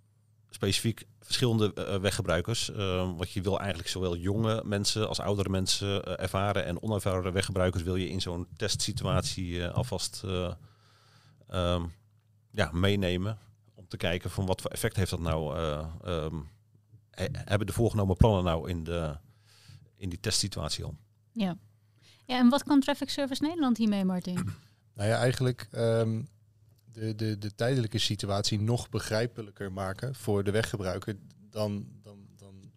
specifiek 0.54 1.04
verschillende 1.20 1.74
eh, 1.74 1.96
weggebruikers. 2.00 2.72
eh, 2.72 2.78
want 3.18 3.32
je 3.32 3.42
wil 3.42 3.60
eigenlijk 3.60 3.90
zowel 3.90 4.16
jonge 4.16 4.62
mensen 4.66 5.08
als 5.08 5.20
oudere 5.20 5.50
mensen 5.50 6.04
eh, 6.04 6.24
ervaren 6.24 6.66
en 6.66 6.82
onervaren 6.82 7.34
weggebruikers 7.34 7.84
wil 7.84 7.96
je 7.96 8.10
in 8.10 8.22
zo'n 8.22 8.48
testsituatie 8.58 9.64
eh, 9.64 9.74
alvast 9.74 10.22
eh, 10.26 10.52
ehm, 11.48 11.84
ja, 12.52 12.70
meenemen. 12.74 13.38
Om 13.76 13.88
te 13.88 13.98
kijken 13.98 14.30
van 14.30 14.46
wat 14.46 14.62
voor 14.62 14.72
effect 14.72 14.96
heeft 14.96 15.10
dat 15.12 15.20
nou. 15.20 15.58
eh, 15.58 15.86
ehm, 16.04 16.36
he- 17.12 17.28
hebben 17.32 17.68
de 17.68 17.74
voorgenomen 17.74 18.16
plannen 18.18 18.44
nou 18.44 18.70
in, 18.70 18.84
de, 18.84 19.18
in 19.96 20.10
die 20.10 20.20
testsituatie 20.20 20.84
al? 20.84 20.96
Ja. 21.34 21.58
ja, 22.26 22.38
en 22.40 22.50
wat 22.50 22.64
kan 22.64 22.80
Traffic 22.80 23.10
Service 23.10 23.44
Nederland 23.44 23.78
hiermee, 23.78 24.06
Martin? 24.06 24.50
Nou 24.94 25.10
ja, 25.10 25.18
eigenlijk 25.18 25.68
ehm, 25.72 26.22
de, 26.94 27.16
de, 27.16 27.38
de 27.38 27.56
tijdelijke 27.56 27.98
situatie 27.98 28.60
nog 28.60 28.90
begrijpelijker 28.90 29.72
maken 29.72 30.16
voor 30.16 30.44
de 30.44 30.52
weggebruiker 30.52 31.16
dan, 31.50 31.88
dan, 32.04 32.18
dan, 32.38 32.72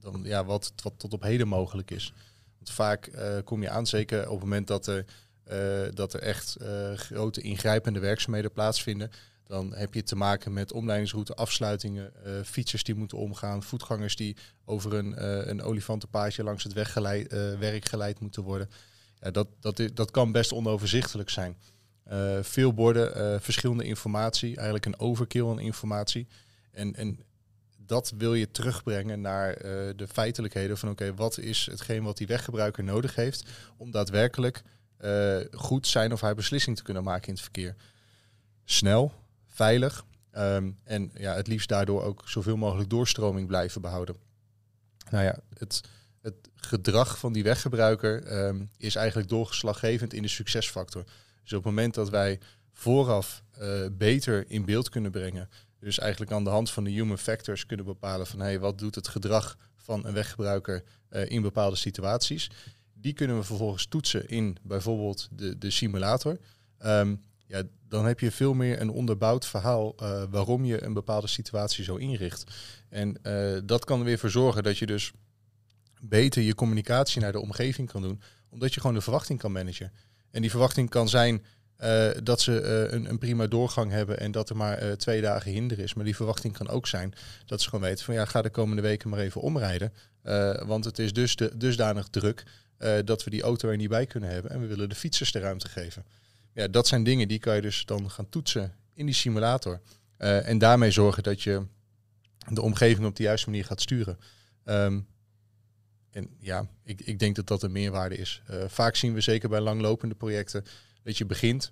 dan 0.00 0.20
ja, 0.24 0.44
wat, 0.44 0.72
wat 0.82 0.94
tot 0.96 1.12
op 1.12 1.22
heden 1.22 1.48
mogelijk 1.48 1.90
is. 1.90 2.12
Want 2.56 2.70
vaak 2.70 3.06
eh, 3.06 3.36
kom 3.44 3.62
je 3.62 3.70
aan, 3.70 3.86
zeker 3.86 4.24
op 4.24 4.34
het 4.34 4.40
moment 4.40 4.66
dat 4.66 4.86
er, 4.86 5.04
eh, 5.44 5.94
dat 5.94 6.14
er 6.14 6.20
echt 6.20 6.56
eh, 6.56 6.92
grote 6.92 7.40
ingrijpende 7.40 7.98
werkzaamheden 7.98 8.52
plaatsvinden, 8.52 9.10
dan 9.46 9.74
heb 9.74 9.94
je 9.94 10.02
te 10.02 10.16
maken 10.16 10.52
met 10.52 10.72
omleidingsroute, 10.72 11.34
afsluitingen, 11.34 12.12
fietsers 12.44 12.82
die 12.82 12.94
moeten 12.94 13.18
omgaan, 13.18 13.62
voetgangers 13.62 14.16
die 14.16 14.36
over 14.64 14.94
een, 14.94 15.24
een 15.50 15.62
olifantenpaadje 15.62 16.42
langs 16.42 16.64
het 16.64 16.72
weggeleid, 16.72 17.32
werk 17.58 17.88
geleid 17.88 18.20
moeten 18.20 18.42
worden. 18.42 18.70
Ja, 19.20 19.30
dat, 19.30 19.48
dat, 19.60 19.82
dat 19.94 20.10
kan 20.10 20.32
best 20.32 20.52
onoverzichtelijk 20.52 21.30
zijn. 21.30 21.56
Eh, 22.08 22.38
veel 22.42 22.74
borden, 22.74 23.14
eh, 23.14 23.40
verschillende 23.40 23.84
informatie, 23.84 24.56
eigenlijk 24.56 24.86
een 24.86 24.98
overkill 24.98 25.48
aan 25.48 25.58
informatie. 25.58 26.26
En, 26.70 26.94
en 26.94 27.18
dat 27.76 28.12
wil 28.16 28.34
je 28.34 28.50
terugbrengen 28.50 29.20
naar 29.20 29.52
eh, 29.52 29.62
de 29.96 30.08
feitelijkheden 30.08 30.78
van 30.78 30.90
oké, 30.90 31.14
wat 31.14 31.38
is 31.38 31.68
hetgeen 31.70 32.02
wat 32.02 32.16
die 32.16 32.26
weggebruiker 32.26 32.84
nodig 32.84 33.14
heeft 33.14 33.50
om 33.76 33.90
daadwerkelijk 33.90 34.62
goed 35.52 35.86
zijn 35.86 36.12
of 36.12 36.20
haar 36.20 36.34
beslissing 36.34 36.76
te 36.76 36.82
kunnen 36.82 37.04
maken 37.04 37.26
in 37.26 37.32
het 37.32 37.42
verkeer. 37.42 37.74
Snel, 38.64 39.12
veilig 39.46 40.04
ehm, 40.30 40.70
en 40.84 41.10
ja, 41.14 41.34
het 41.34 41.46
liefst 41.46 41.68
daardoor 41.68 42.02
ook 42.02 42.22
zoveel 42.24 42.56
mogelijk 42.56 42.90
doorstroming 42.90 43.46
blijven 43.46 43.80
behouden. 43.80 44.16
Nou 45.10 45.24
ja, 45.24 45.38
het, 45.58 45.80
het 46.20 46.34
gedrag 46.54 47.18
van 47.18 47.32
die 47.32 47.42
weggebruiker 47.42 48.24
ehm, 48.24 48.64
is 48.76 48.94
eigenlijk 48.94 49.28
doorslaggevend 49.28 50.12
in 50.12 50.22
de 50.22 50.28
succesfactor. 50.28 51.04
Dus 51.48 51.58
op 51.58 51.64
het 51.64 51.74
moment 51.74 51.94
dat 51.94 52.10
wij 52.10 52.38
vooraf 52.72 53.42
eh, 53.50 53.86
beter 53.92 54.50
in 54.50 54.64
beeld 54.64 54.88
kunnen 54.88 55.10
brengen, 55.10 55.48
dus 55.80 55.98
eigenlijk 55.98 56.32
aan 56.32 56.44
de 56.44 56.50
hand 56.50 56.70
van 56.70 56.84
de 56.84 56.90
human 56.90 57.18
factors 57.18 57.66
kunnen 57.66 57.86
bepalen 57.86 58.26
van 58.26 58.40
hey, 58.40 58.60
wat 58.60 58.78
doet 58.78 58.94
het 58.94 59.08
gedrag 59.08 59.56
van 59.76 60.06
een 60.06 60.12
weggebruiker 60.12 60.84
eh, 61.08 61.30
in 61.30 61.42
bepaalde 61.42 61.76
situaties, 61.76 62.50
die 62.94 63.12
kunnen 63.12 63.36
we 63.36 63.42
vervolgens 63.42 63.86
toetsen 63.86 64.28
in 64.28 64.56
bijvoorbeeld 64.62 65.28
de, 65.30 65.58
de 65.58 65.70
simulator. 65.70 66.38
Ehm, 66.78 67.16
ja, 67.46 67.62
dan 67.88 68.06
heb 68.06 68.20
je 68.20 68.30
veel 68.30 68.54
meer 68.54 68.80
een 68.80 68.90
onderbouwd 68.90 69.46
verhaal 69.46 69.94
eh, 69.96 70.22
waarom 70.30 70.64
je 70.64 70.82
een 70.82 70.92
bepaalde 70.92 71.26
situatie 71.26 71.84
zo 71.84 71.96
inricht. 71.96 72.44
En 72.88 73.20
dat 73.64 73.84
kan 73.84 73.98
er 73.98 74.04
weer 74.04 74.18
voor 74.18 74.30
zorgen 74.30 74.62
dat 74.62 74.78
je 74.78 74.86
dus 74.86 75.12
beter 76.00 76.42
je 76.42 76.54
communicatie 76.54 77.20
naar 77.20 77.32
de 77.32 77.40
omgeving 77.40 77.90
kan 77.90 78.02
doen, 78.02 78.20
omdat 78.48 78.74
je 78.74 78.80
gewoon 78.80 78.96
de 78.96 79.02
verwachting 79.02 79.38
kan 79.38 79.52
managen. 79.52 79.92
En 80.30 80.40
die 80.40 80.50
verwachting 80.50 80.90
kan 80.90 81.08
zijn 81.08 81.44
eh, 81.78 82.08
dat 82.22 82.40
ze 82.40 82.60
eh, 82.60 82.92
een, 82.92 83.08
een 83.08 83.18
prima 83.18 83.46
doorgang 83.46 83.90
hebben 83.90 84.20
en 84.20 84.30
dat 84.30 84.50
er 84.50 84.56
maar 84.56 84.78
eh, 84.78 84.92
twee 84.92 85.20
dagen 85.20 85.50
hinder 85.50 85.78
is. 85.78 85.94
Maar 85.94 86.04
die 86.04 86.16
verwachting 86.16 86.56
kan 86.56 86.68
ook 86.68 86.86
zijn 86.86 87.14
dat 87.46 87.60
ze 87.60 87.68
gewoon 87.68 87.84
weten 87.84 88.04
van 88.04 88.14
ja, 88.14 88.24
ga 88.24 88.42
de 88.42 88.50
komende 88.50 88.82
weken 88.82 89.08
maar 89.08 89.18
even 89.18 89.40
omrijden. 89.40 89.92
Want 90.66 90.84
het 90.84 90.98
is 90.98 91.12
dus 91.12 91.36
de, 91.36 91.50
dusdanig 91.56 92.08
druk 92.08 92.44
dat 93.04 93.24
we 93.24 93.30
die 93.30 93.42
auto 93.42 93.68
er 93.68 93.76
niet 93.76 93.88
bij 93.88 94.06
kunnen 94.06 94.30
hebben 94.30 94.50
en 94.50 94.60
we 94.60 94.66
willen 94.66 94.88
de 94.88 94.94
fietsers 94.94 95.32
de 95.32 95.38
ruimte 95.38 95.68
geven. 95.68 96.04
Ja, 96.52 96.68
dat 96.68 96.86
zijn 96.86 97.04
dingen 97.04 97.28
die 97.28 97.38
kan 97.38 97.54
je 97.54 97.60
dus 97.60 97.84
dan 97.84 98.10
gaan 98.10 98.28
toetsen 98.28 98.74
in 98.94 99.06
die 99.06 99.14
simulator. 99.14 99.80
En 100.16 100.58
daarmee 100.58 100.90
zorgen 100.90 101.22
dat 101.22 101.42
je 101.42 101.62
de 102.48 102.62
omgeving 102.62 103.06
op 103.06 103.16
de 103.16 103.22
juiste 103.22 103.50
manier 103.50 103.64
gaat 103.64 103.80
sturen. 103.80 104.18
Ehm, 104.64 105.00
en 106.18 106.30
ja, 106.40 106.66
ik, 106.84 107.00
ik 107.00 107.18
denk 107.18 107.36
dat 107.36 107.46
dat 107.46 107.62
een 107.62 107.72
meerwaarde 107.72 108.16
is. 108.16 108.42
Eh, 108.46 108.64
vaak 108.66 108.96
zien 108.96 109.14
we 109.14 109.20
zeker 109.20 109.48
bij 109.48 109.60
langlopende 109.60 110.14
projecten 110.14 110.64
dat 111.02 111.18
je 111.18 111.26
begint. 111.26 111.70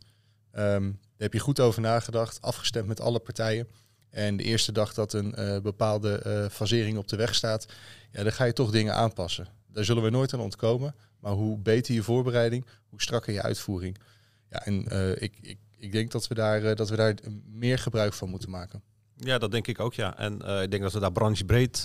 ehm, 0.53 0.83
daar 0.83 1.29
heb 1.29 1.33
je 1.33 1.39
goed 1.39 1.61
over 1.61 1.81
nagedacht, 1.81 2.43
afgestemd 2.43 2.87
met 2.87 3.01
alle 3.01 3.19
partijen. 3.19 3.69
En 4.11 4.37
de 4.37 4.43
eerste 4.43 4.73
dag 4.73 4.95
dat 4.95 5.13
een 5.13 5.35
eh, 5.35 5.61
bepaalde 5.61 6.19
eh, 6.19 6.47
fasering 6.51 6.99
op 6.99 7.09
de 7.09 7.17
weg 7.17 7.35
staat, 7.35 7.67
ja, 8.13 8.23
dan 8.23 8.33
ga 8.33 8.45
je 8.45 8.53
toch 8.53 8.71
dingen 8.71 8.95
aanpassen. 8.95 9.49
Daar 9.73 9.85
zullen 9.85 10.03
we 10.03 10.11
nooit 10.11 10.35
aan 10.35 10.41
ontkomen. 10.41 10.95
Maar 11.21 11.33
hoe 11.33 11.59
beter 11.59 11.95
je 11.95 12.03
voorbereiding, 12.03 12.67
hoe 12.89 13.03
strakker 13.03 13.33
je 13.33 13.43
uitvoering. 13.43 13.99
Ja, 14.51 14.65
en 14.65 14.85
ik, 15.23 15.35
ik, 15.41 15.59
ik 15.79 15.93
denk 15.93 16.11
dat 16.11 16.27
we, 16.27 16.35
daar, 16.35 16.75
dat 16.75 16.89
we 16.89 16.97
daar 16.97 17.15
meer 17.47 17.79
gebruik 17.79 18.13
van 18.13 18.29
moeten 18.29 18.51
maken. 18.51 18.83
Ja, 19.17 19.39
dat 19.39 19.51
denk 19.51 19.67
ik 19.67 19.81
ook, 19.81 19.95
ja. 19.95 20.19
En 20.19 20.63
ik 20.63 20.71
denk 20.71 20.83
dat 20.83 20.93
we 20.93 21.01
daar 21.01 21.13
branchebreed 21.13 21.85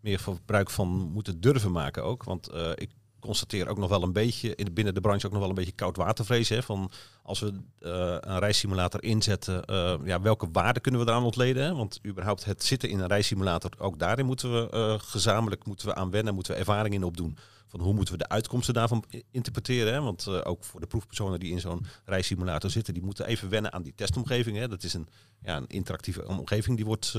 meer 0.00 0.18
gebruik 0.18 0.70
van 0.70 0.88
moeten 0.88 1.40
durven 1.40 1.72
maken 1.72 2.04
ook. 2.04 2.24
Want 2.24 2.48
eh, 2.48 2.70
ik 2.74 2.90
constateer 3.20 3.68
ook 3.68 3.78
nog 3.78 3.88
wel 3.88 4.02
een 4.02 4.12
beetje, 4.12 4.54
in, 4.54 4.74
binnen 4.74 4.94
de 4.94 5.00
branche 5.00 5.26
ook 5.26 5.32
nog 5.32 5.40
wel 5.40 5.48
een 5.48 5.54
beetje 5.54 5.72
koudwatervrees. 5.72 6.48
Hè, 6.48 6.62
van 6.62 6.90
als 7.22 7.40
we 7.40 7.52
eh, 7.78 8.16
een 8.20 8.38
reissimulator 8.38 9.02
inzetten, 9.02 9.64
eh, 9.64 9.94
ja, 10.04 10.20
welke 10.20 10.48
waarde 10.52 10.80
kunnen 10.80 11.00
we 11.00 11.06
eraan 11.06 11.24
ontleden? 11.24 11.62
Hè? 11.64 11.74
Want 11.74 12.00
überhaupt 12.06 12.44
het 12.44 12.64
zitten 12.64 12.88
in 12.88 13.00
een 13.00 13.06
reissimulator, 13.06 13.70
ook 13.78 13.98
daarin 13.98 14.26
moeten 14.26 14.52
we 14.52 14.98
gezamenlijk 15.02 15.66
moeten 15.66 15.86
we 15.86 15.94
aan 15.94 16.10
wennen, 16.10 16.34
moeten 16.34 16.52
we 16.52 16.58
ervaring 16.58 16.94
in 16.94 17.04
opdoen. 17.04 17.36
Van 17.66 17.80
hoe 17.80 17.94
moeten 17.94 18.14
we 18.14 18.18
de 18.18 18.28
uitkomsten 18.28 18.74
daarvan 18.74 19.04
interpreteren? 19.30 19.92
Hè? 19.92 20.00
Want 20.00 20.44
ook 20.44 20.64
voor 20.64 20.80
de 20.80 20.86
proefpersonen 20.86 21.40
die 21.40 21.50
in 21.50 21.60
zo'n 21.60 21.86
reissimulator 22.04 22.70
zitten, 22.70 22.94
die 22.94 23.02
moeten 23.02 23.26
even 23.26 23.48
wennen 23.48 23.72
aan 23.72 23.82
die 23.82 23.94
testomgeving. 23.94 24.56
Hè? 24.56 24.68
Dat 24.68 24.82
is 24.82 24.94
een, 24.94 25.08
ja, 25.42 25.56
een 25.56 25.66
interactieve 25.66 26.26
omgeving 26.26 26.76
die 26.76 26.86
wordt, 26.86 27.14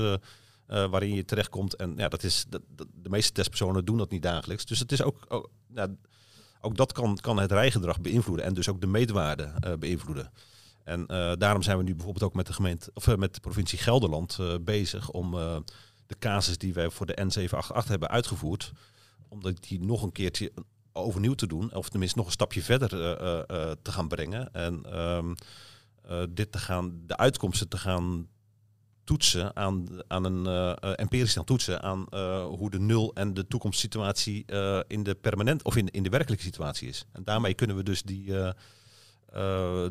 eh, 0.70 0.90
waarin 0.90 1.14
je 1.14 1.24
terechtkomt. 1.24 1.76
En 1.76 1.94
ja, 1.96 2.08
dat 2.08 2.22
is, 2.22 2.44
dat, 2.48 2.62
de 2.76 3.08
meeste 3.08 3.32
testpersonen 3.32 3.84
doen 3.84 3.98
dat 3.98 4.10
niet 4.10 4.22
dagelijks. 4.22 4.64
Dus 4.64 4.78
het 4.78 4.92
is 4.92 5.02
ook, 5.02 5.24
ook, 5.28 5.50
ook 6.60 6.76
dat 6.76 6.92
kan, 6.92 7.18
kan 7.20 7.38
het 7.38 7.52
rijgedrag 7.52 8.00
beïnvloeden 8.00 8.44
en 8.44 8.54
dus 8.54 8.68
ook 8.68 8.80
de 8.80 8.86
meetwaarde 8.86 9.52
eh, 9.60 9.72
beïnvloeden. 9.78 10.32
En 10.84 11.06
eh, 11.06 11.32
daarom 11.38 11.62
zijn 11.62 11.76
we 11.76 11.82
nu 11.82 11.94
bijvoorbeeld 11.94 12.24
ook 12.24 12.34
met 12.34 12.46
de 12.46 12.52
gemeente 12.52 12.90
of 12.94 13.16
met 13.16 13.34
de 13.34 13.40
provincie 13.40 13.78
Gelderland 13.78 14.38
bezig 14.60 15.10
om 15.10 15.30
de 16.06 16.18
casus 16.18 16.58
die 16.58 16.74
wij 16.74 16.90
voor 16.90 17.06
de 17.06 17.18
N788 17.20 17.88
hebben 17.88 18.08
uitgevoerd, 18.08 18.72
om 19.28 19.40
die 19.60 19.80
nog 19.80 20.02
een 20.02 20.12
keertje 20.12 20.52
overnieuw 20.92 21.34
te 21.34 21.46
doen, 21.46 21.74
of 21.74 21.88
tenminste 21.88 22.18
nog 22.18 22.26
een 22.26 22.32
stapje 22.32 22.62
verder 22.62 22.88
te 23.82 23.92
gaan 23.92 24.08
brengen. 24.08 24.52
En 24.52 24.84
ehm, 24.84 25.32
eh, 26.10 26.22
dit 26.30 26.52
te 26.52 26.58
gaan, 26.58 27.02
de 27.06 27.16
uitkomsten 27.16 27.68
te 27.68 27.78
gaan 27.78 28.28
toetsen 29.10 29.56
aan, 29.56 29.86
aan 30.06 30.24
een 30.24 30.46
eh, 30.46 30.70
eh, 30.70 30.92
empirisch 30.96 31.32
gaan 31.32 31.44
toetsen 31.44 31.82
aan 31.82 32.06
eh, 32.10 32.44
hoe 32.44 32.70
de 32.70 32.80
nul 32.80 33.14
en 33.14 33.34
de 33.34 33.46
toekomstsituatie 33.46 34.44
eh, 34.46 34.80
in 34.86 35.02
de 35.02 35.14
permanent 35.14 35.62
of 35.62 35.76
in, 35.76 35.88
in 35.88 36.02
de 36.02 36.08
werkelijke 36.08 36.44
situatie 36.44 36.88
is. 36.88 37.04
En 37.12 37.24
daarmee 37.24 37.54
kunnen 37.54 37.76
we 37.76 37.82
dus 37.82 38.02
die 38.02 38.24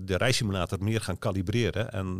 de 0.01 0.17
reissimulator 0.17 0.83
meer 0.83 1.01
gaan 1.01 1.17
kalibreren 1.17 1.91
en 1.91 2.17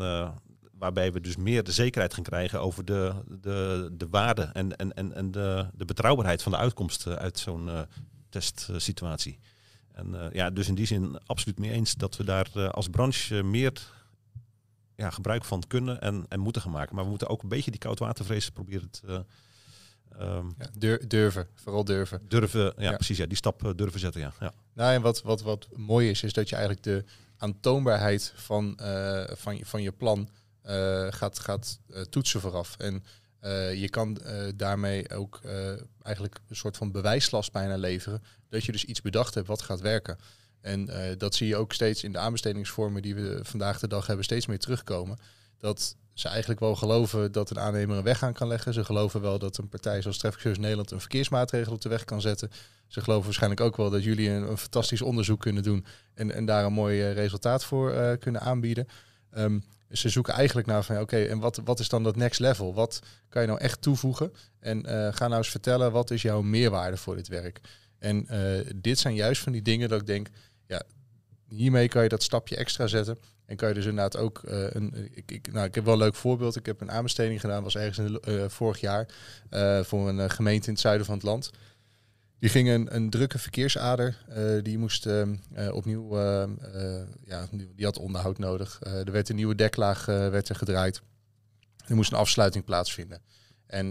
waarbij 0.72 1.12
we 1.12 1.22
dus 1.22 1.36
meer 1.36 1.64
de 1.64 1.72
zekerheid 1.72 2.14
gaan 2.14 2.24
krijgen 2.24 2.62
over 2.62 2.86
de, 2.86 3.14
de, 3.42 3.90
de 3.92 4.08
waarde 4.10 4.50
en, 4.54 4.76
en, 4.76 4.94
en, 4.94 5.14
en 5.14 5.32
de, 5.32 5.68
de 5.74 5.86
betrouwbaarheid 5.86 6.44
van 6.44 6.52
de 6.52 6.58
uitkomsten 6.58 7.20
uit 7.20 7.40
zo'n 7.40 7.70
testsituatie. 8.30 9.40
En 9.94 10.30
ja, 10.34 10.50
dus 10.50 10.68
in 10.68 10.76
die 10.76 10.86
zin 10.86 11.20
absoluut 11.26 11.60
mee 11.60 11.72
eens 11.72 11.94
dat 11.94 12.18
we 12.18 12.24
daar 12.24 12.72
als 12.72 12.88
branche 12.88 13.44
meer 13.44 13.72
ja, 15.00 15.10
gebruik 15.10 15.44
van 15.44 15.64
kunnen 15.68 16.02
en, 16.02 16.26
en 16.30 16.40
moeten 16.40 16.62
gaan 16.62 16.72
maken. 16.72 16.96
Maar 16.96 17.04
we 17.04 17.10
moeten 17.10 17.28
ook 17.30 17.44
een 17.44 17.50
beetje 17.50 17.72
die 17.72 17.80
koudwatervrees 17.80 18.50
proberen 18.50 18.90
te 18.90 19.26
ehm, 20.18 20.46
Ja, 20.58 20.70
dur- 20.78 21.08
durven, 21.08 21.48
vooral 21.56 21.84
durven. 21.86 22.22
durven, 22.28 22.74
ja, 22.78 22.90
Ja. 22.90 22.96
precies, 22.96 23.18
ja, 23.18 23.26
die 23.26 23.38
stap 23.38 23.66
eh, 23.66 23.72
durven 23.76 24.00
zetten. 24.00 24.22
Ja. 24.22 24.34
Ja. 24.40 24.54
Nou, 24.74 24.94
en 24.94 25.02
wat, 25.02 25.22
wat, 25.22 25.42
wat 25.42 25.68
mooi 25.76 26.10
is, 26.10 26.24
is 26.24 26.34
dat 26.34 26.50
je 26.50 26.56
eigenlijk 26.56 26.84
de 26.86 27.04
aantoonbaarheid 27.38 28.34
van, 28.36 28.78
eh, 28.78 29.24
van, 29.36 29.58
je, 29.58 29.66
van 29.66 29.82
je 29.82 29.92
plan 29.92 30.30
eh, 30.62 31.08
gaat, 31.10 31.40
gaat 31.40 31.80
eh, 31.90 32.02
toetsen 32.02 32.42
vooraf. 32.42 32.76
En 32.78 33.04
eh, 33.40 33.82
je 33.82 33.90
kan 33.90 34.18
eh, 34.18 34.48
daarmee 34.56 35.10
ook 35.14 35.40
eh, 35.44 35.70
eigenlijk 36.04 36.40
een 36.48 36.56
soort 36.56 36.78
van 36.78 36.92
bewijslast 36.92 37.52
bijna 37.52 37.76
leveren. 37.78 38.24
Dat 38.50 38.64
je 38.66 38.72
dus 38.72 38.86
iets 38.86 39.02
bedacht 39.02 39.34
hebt 39.34 39.48
wat 39.48 39.62
gaat 39.62 39.80
werken. 39.82 40.18
En 40.62 40.90
eh, 40.90 41.18
dat 41.18 41.36
zie 41.36 41.48
je 41.48 41.56
ook 41.56 41.74
steeds 41.74 42.04
in 42.04 42.12
de 42.12 42.18
aanbestedingsvormen 42.18 43.02
die 43.02 43.16
we 43.16 43.40
vandaag 43.44 43.80
de 43.80 43.88
dag 43.88 44.08
hebben, 44.08 44.26
steeds 44.26 44.46
meer 44.46 44.60
terugkomen. 44.60 45.18
Dat 45.58 45.96
ze 46.14 46.28
eigenlijk 46.28 46.60
wel 46.60 46.76
geloven 46.76 47.32
dat 47.32 47.50
een 47.50 47.60
aannemer 47.60 47.98
een 47.98 48.04
weg 48.04 48.24
aan 48.24 48.34
kan 48.34 48.48
leggen. 48.48 48.74
Ze 48.74 48.86
geloven 48.86 49.22
wel 49.22 49.40
dat 49.40 49.58
een 49.58 49.70
partij 49.70 50.02
zoals 50.02 50.18
Traffic 50.18 50.58
Nederland 50.58 50.92
een 50.92 51.00
verkeersmaatregel 51.00 51.74
op 51.74 51.82
de 51.82 51.90
weg 51.90 52.06
kan 52.06 52.22
zetten. 52.22 52.52
Ze 52.88 53.02
geloven 53.02 53.26
waarschijnlijk 53.26 53.62
ook 53.62 53.78
wel 53.78 53.90
dat 53.90 54.04
jullie 54.04 54.30
een, 54.30 54.58
fantastisch 54.58 55.02
onderzoek 55.02 55.40
kunnen 55.40 55.64
doen 55.64 55.86
en, 56.14 56.32
en 56.32 56.46
daar 56.46 56.66
een 56.66 56.74
mooi 56.74 57.02
eh, 57.02 57.14
resultaat 57.14 57.64
voor 57.64 57.92
eh, 57.92 58.18
kunnen 58.20 58.42
aanbieden. 58.42 58.88
Ehm, 59.32 59.60
ze 59.92 60.10
zoeken 60.10 60.34
eigenlijk 60.34 60.68
naar 60.68 60.84
van 60.84 61.00
oké, 61.00 61.24
en 61.24 61.40
wat, 61.40 61.62
wat 61.64 61.80
is 61.80 61.90
dan 61.90 62.04
dat 62.04 62.16
next 62.16 62.40
level? 62.40 62.74
Wat 62.74 63.02
kan 63.30 63.42
je 63.42 63.48
nou 63.48 63.60
echt 63.60 63.82
toevoegen? 63.82 64.34
En 64.60 64.86
eh, 64.86 65.14
ga 65.14 65.28
nou 65.28 65.38
eens 65.38 65.50
vertellen, 65.50 65.92
wat 65.92 66.12
is 66.12 66.22
jouw 66.22 66.42
meerwaarde 66.42 66.98
voor 66.98 67.16
dit 67.16 67.28
werk? 67.28 67.60
En 68.00 68.28
dit 68.76 69.00
zijn 69.00 69.16
juist 69.16 69.42
van 69.42 69.52
die 69.52 69.62
dingen 69.62 69.90
dat 69.90 70.02
ik 70.02 70.08
denk, 70.08 70.28
ja, 70.68 70.82
hiermee 71.50 71.88
kan 71.88 72.04
je 72.04 72.10
dat 72.10 72.24
stapje 72.24 72.56
extra 72.56 72.88
zetten. 72.88 73.18
En 73.50 73.56
kan 73.56 73.68
je 73.68 73.74
dus 73.74 73.86
inderdaad 73.86 74.18
ook 74.18 74.42
uh, 74.46 74.66
een. 74.70 75.10
Ik, 75.14 75.32
ik, 75.32 75.52
nou, 75.52 75.68
ik 75.68 75.76
heb 75.76 75.84
wel 75.86 75.94
een 75.94 76.00
leuk 76.00 76.16
voorbeeld. 76.16 76.56
Ik 76.56 76.66
heb 76.66 76.82
een 76.82 76.92
aanbesteding 76.92 77.40
gedaan, 77.40 77.64
was 77.64 77.76
ergens 77.76 77.98
in, 77.98 78.50
vorig 78.50 78.80
jaar. 78.80 79.08
Voor 79.84 80.10
een 80.10 80.30
gemeente 80.30 80.68
in 80.68 80.74
het 80.74 80.82
zuiden 80.82 81.06
van 81.06 81.16
het 81.16 81.24
land. 81.24 81.50
Die 82.40 82.50
ging 82.50 82.70
een, 82.70 82.96
een 82.96 83.10
drukke 83.10 83.40
verkeersader. 83.40 84.18
die 84.64 84.78
moest 84.78 85.08
opnieuw. 85.72 86.18
ja, 87.26 87.48
die 87.76 87.86
had 87.86 87.98
onderhoud 87.98 88.38
nodig. 88.38 88.80
er 88.82 89.12
werd 89.12 89.30
een 89.30 89.36
nieuwe 89.36 89.56
deklaag 89.56 90.06
werd 90.06 90.50
er 90.50 90.56
gedraaid. 90.56 91.02
Er 91.88 91.96
moest 91.96 92.12
een 92.12 92.18
afsluiting 92.18 92.66
plaatsvinden. 92.66 93.22
En 93.68 93.88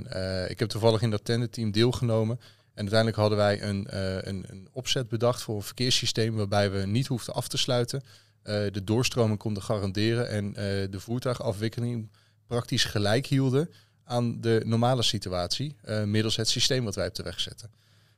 ik 0.49 0.59
heb 0.59 0.69
toevallig 0.69 1.03
in 1.03 1.11
dat 1.11 1.25
tenderteam 1.25 1.71
deelgenomen. 1.71 2.41
En 2.79 2.85
uiteindelijk 2.85 3.17
hadden 3.21 3.39
wij 3.39 3.63
een, 3.63 3.87
een, 4.29 4.45
een 4.49 4.69
opzet 4.73 5.09
bedacht 5.09 5.43
voor 5.43 5.57
een 5.57 5.63
verkeerssysteem 5.63 6.35
waarbij 6.35 6.71
we 6.71 6.87
niet 6.87 7.07
hoefden 7.07 7.35
af 7.35 7.49
te 7.49 7.57
sluiten. 7.57 8.03
Eh, 8.43 8.55
de 8.73 8.85
doorstroming 8.85 9.39
konden 9.39 9.63
garanderen 9.63 10.29
en 10.29 10.47
uh, 10.47 10.55
de 10.91 11.01
voertuigafwikkeling 11.01 12.11
praktisch 12.47 12.85
gelijk 12.85 13.27
hielden 13.27 13.71
aan 14.05 14.41
de 14.41 14.63
normale 14.65 15.03
situatie 15.03 15.77
middels 16.05 16.37
het 16.37 16.49
systeem 16.49 16.85
wat 16.85 16.95
wij 16.95 17.07
op 17.07 17.15
de 17.15 17.23
weg 17.23 17.41
zetten. 17.41 17.71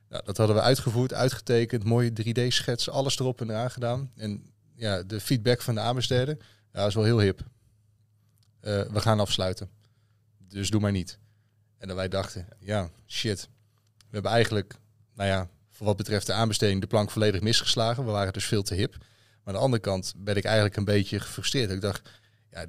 Nou, 0.09 0.23
dat 0.25 0.37
hadden 0.37 0.55
we 0.55 0.61
uitgevoerd, 0.61 1.13
uitgetekend, 1.13 1.83
mooie 1.83 2.11
3D-schets, 2.11 2.89
alles 2.89 3.19
erop 3.19 3.41
en 3.41 3.49
eraan 3.49 3.71
gedaan. 3.71 4.11
En 4.15 4.51
ja, 4.75 5.03
de 5.03 5.19
feedback 5.19 5.61
van 5.61 5.75
de 5.75 5.81
aanbesteder 5.81 6.37
ja, 6.73 6.85
is 6.85 6.95
wel 6.95 7.03
heel 7.03 7.19
hip. 7.19 7.41
we 8.61 8.99
gaan 8.99 9.19
afsluiten. 9.19 9.69
Dus 10.47 10.69
doe 10.69 10.81
maar 10.81 10.91
niet. 10.91 11.19
En 11.77 11.87
dan 11.87 11.95
wij 11.95 12.07
dachten, 12.07 12.47
ja, 12.59 12.89
shit. 13.07 13.49
We 14.11 14.17
hebben 14.17 14.31
eigenlijk, 14.31 14.75
nou 15.15 15.29
ja, 15.29 15.49
voor 15.69 15.85
wat 15.85 15.97
betreft 15.97 16.25
de 16.25 16.33
aanbesteding 16.33 16.81
de 16.81 16.87
plank 16.87 17.11
volledig 17.11 17.41
misgeslagen. 17.41 18.05
We 18.05 18.11
waren 18.11 18.33
dus 18.33 18.45
veel 18.45 18.63
te 18.63 18.75
hip. 18.75 18.95
Maar 18.99 19.07
aan 19.43 19.53
de 19.53 19.59
andere 19.59 19.81
kant 19.81 20.13
ben 20.17 20.35
ik 20.35 20.43
eigenlijk 20.43 20.75
een 20.75 20.85
beetje 20.85 21.19
gefrustreerd. 21.19 21.71
Ik 21.71 21.81
dacht, 21.81 22.09
ja, 22.51 22.65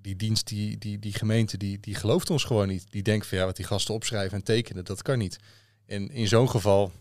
die 0.00 0.16
dienst, 0.16 0.48
die, 0.48 0.78
die, 0.78 0.98
die 0.98 1.12
gemeente, 1.12 1.56
die, 1.56 1.80
die 1.80 1.94
gelooft 1.94 2.30
ons 2.30 2.44
gewoon 2.44 2.68
niet. 2.68 2.86
Die 2.90 3.02
denkt 3.02 3.26
van 3.26 3.38
ja, 3.38 3.44
wat 3.44 3.56
die 3.56 3.64
gasten 3.64 3.94
opschrijven 3.94 4.38
en 4.38 4.44
tekenen, 4.44 4.84
dat 4.84 5.02
kan 5.02 5.18
niet. 5.18 5.38
En 5.86 6.10
in 6.10 6.28
zo'n 6.28 6.50
geval 6.50 6.92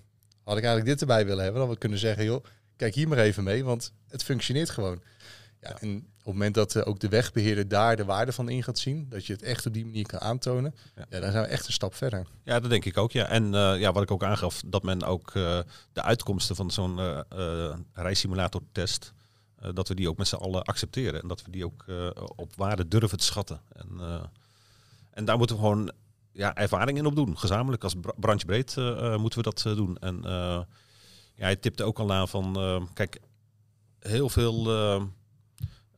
had 0.43 0.57
ik 0.57 0.63
eigenlijk 0.63 0.85
dit 0.85 1.01
erbij 1.01 1.25
willen 1.25 1.43
hebben. 1.43 1.61
Dan 1.61 1.69
we 1.69 1.77
kunnen 1.77 1.99
zeggen, 1.99 2.23
joh, 2.23 2.43
kijk 2.75 2.95
hier 2.95 3.07
maar 3.07 3.17
even 3.17 3.43
mee, 3.43 3.63
want 3.63 3.93
het 4.07 4.23
functioneert 4.23 4.69
gewoon. 4.69 5.01
Ja, 5.61 5.79
En 5.79 5.95
op 5.95 6.03
het 6.15 6.25
moment 6.25 6.53
dat 6.53 6.75
uh, 6.75 6.87
ook 6.87 6.99
de 6.99 7.09
wegbeheerder 7.09 7.67
daar 7.67 7.95
de 7.95 8.05
waarde 8.05 8.31
van 8.31 8.49
in 8.49 8.63
gaat 8.63 8.79
zien, 8.79 9.05
dat 9.09 9.25
je 9.25 9.33
het 9.33 9.41
echt 9.41 9.65
op 9.65 9.73
die 9.73 9.85
manier 9.85 10.05
kan 10.05 10.19
aantonen, 10.19 10.75
ja. 10.95 11.05
ja 11.09 11.19
dan 11.19 11.31
zijn 11.31 11.43
we 11.43 11.49
echt 11.49 11.67
een 11.67 11.73
stap 11.73 11.95
verder. 11.95 12.27
Ja, 12.43 12.59
dat 12.59 12.69
denk 12.69 12.85
ik 12.85 12.97
ook. 12.97 13.11
Ja. 13.11 13.25
En 13.25 13.43
uh, 13.45 13.79
ja, 13.79 13.91
wat 13.91 14.03
ik 14.03 14.11
ook 14.11 14.23
aangaf, 14.23 14.61
dat 14.65 14.83
men 14.83 15.03
ook 15.03 15.33
uh, 15.33 15.59
de 15.93 16.01
uitkomsten 16.01 16.55
van 16.55 16.71
zo'n 16.71 17.23
rijsimulator 17.93 18.61
test, 18.71 19.13
dat 19.73 19.87
we 19.87 19.95
die 19.95 20.09
ook 20.09 20.17
met 20.17 20.27
z'n 20.27 20.35
allen 20.35 20.63
accepteren. 20.63 21.21
En 21.21 21.27
dat 21.27 21.41
we 21.41 21.51
die 21.51 21.65
ook 21.65 21.85
op 22.35 22.55
waarde 22.55 22.87
durven 22.87 23.17
te 23.17 23.23
schatten. 23.23 23.61
En, 23.73 24.01
en 25.11 25.25
daar 25.25 25.37
moeten 25.37 25.55
we 25.55 25.61
gewoon 25.61 25.91
ja, 26.31 26.55
ervaring 26.55 26.97
in 26.97 27.05
opdoen. 27.05 27.37
Gezamenlijk 27.37 27.83
als 27.83 27.95
branchebreed 28.15 28.75
moeten 29.17 29.43
we 29.43 29.53
dat 29.53 29.61
doen. 29.63 29.97
En 29.97 30.19
ja, 31.35 31.45
hij 31.45 31.55
tipte 31.55 31.83
ook 31.83 31.99
al 31.99 32.13
aan 32.13 32.27
van, 32.27 32.89
kijk, 32.93 33.19
heel 33.99 34.29
veel 34.29 34.67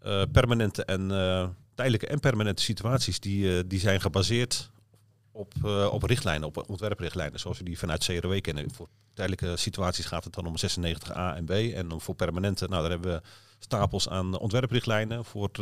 uh, 0.05 0.21
permanente 0.31 0.85
en 0.85 1.09
uh, 1.09 1.47
tijdelijke 1.75 2.07
en 2.07 2.19
permanente 2.19 2.63
situaties 2.63 3.19
die, 3.19 3.43
uh, 3.45 3.63
die 3.65 3.79
zijn 3.79 4.01
gebaseerd 4.01 4.69
op, 5.31 5.53
op 5.91 6.03
richtlijnen, 6.03 6.47
op 6.47 6.69
ontwerprichtlijnen, 6.69 7.39
zoals 7.39 7.57
we 7.57 7.63
die 7.63 7.79
vanuit 7.79 8.05
CRW 8.05 8.41
kennen. 8.41 8.71
Voor 8.71 8.87
tijdelijke 9.13 9.57
situaties 9.57 10.05
gaat 10.05 10.23
het 10.23 10.33
dan 10.33 10.45
om 10.45 10.55
96a 10.57 11.35
en 11.35 11.45
B. 11.45 11.49
En 11.51 12.01
voor 12.01 12.15
permanente, 12.15 12.67
nou, 12.67 12.81
daar 12.81 12.91
hebben 12.91 13.13
we 13.13 13.21
stapels 13.59 14.09
aan 14.09 14.37
ontwerprichtlijnen 14.37 15.25
voor 15.25 15.49
het 15.51 15.57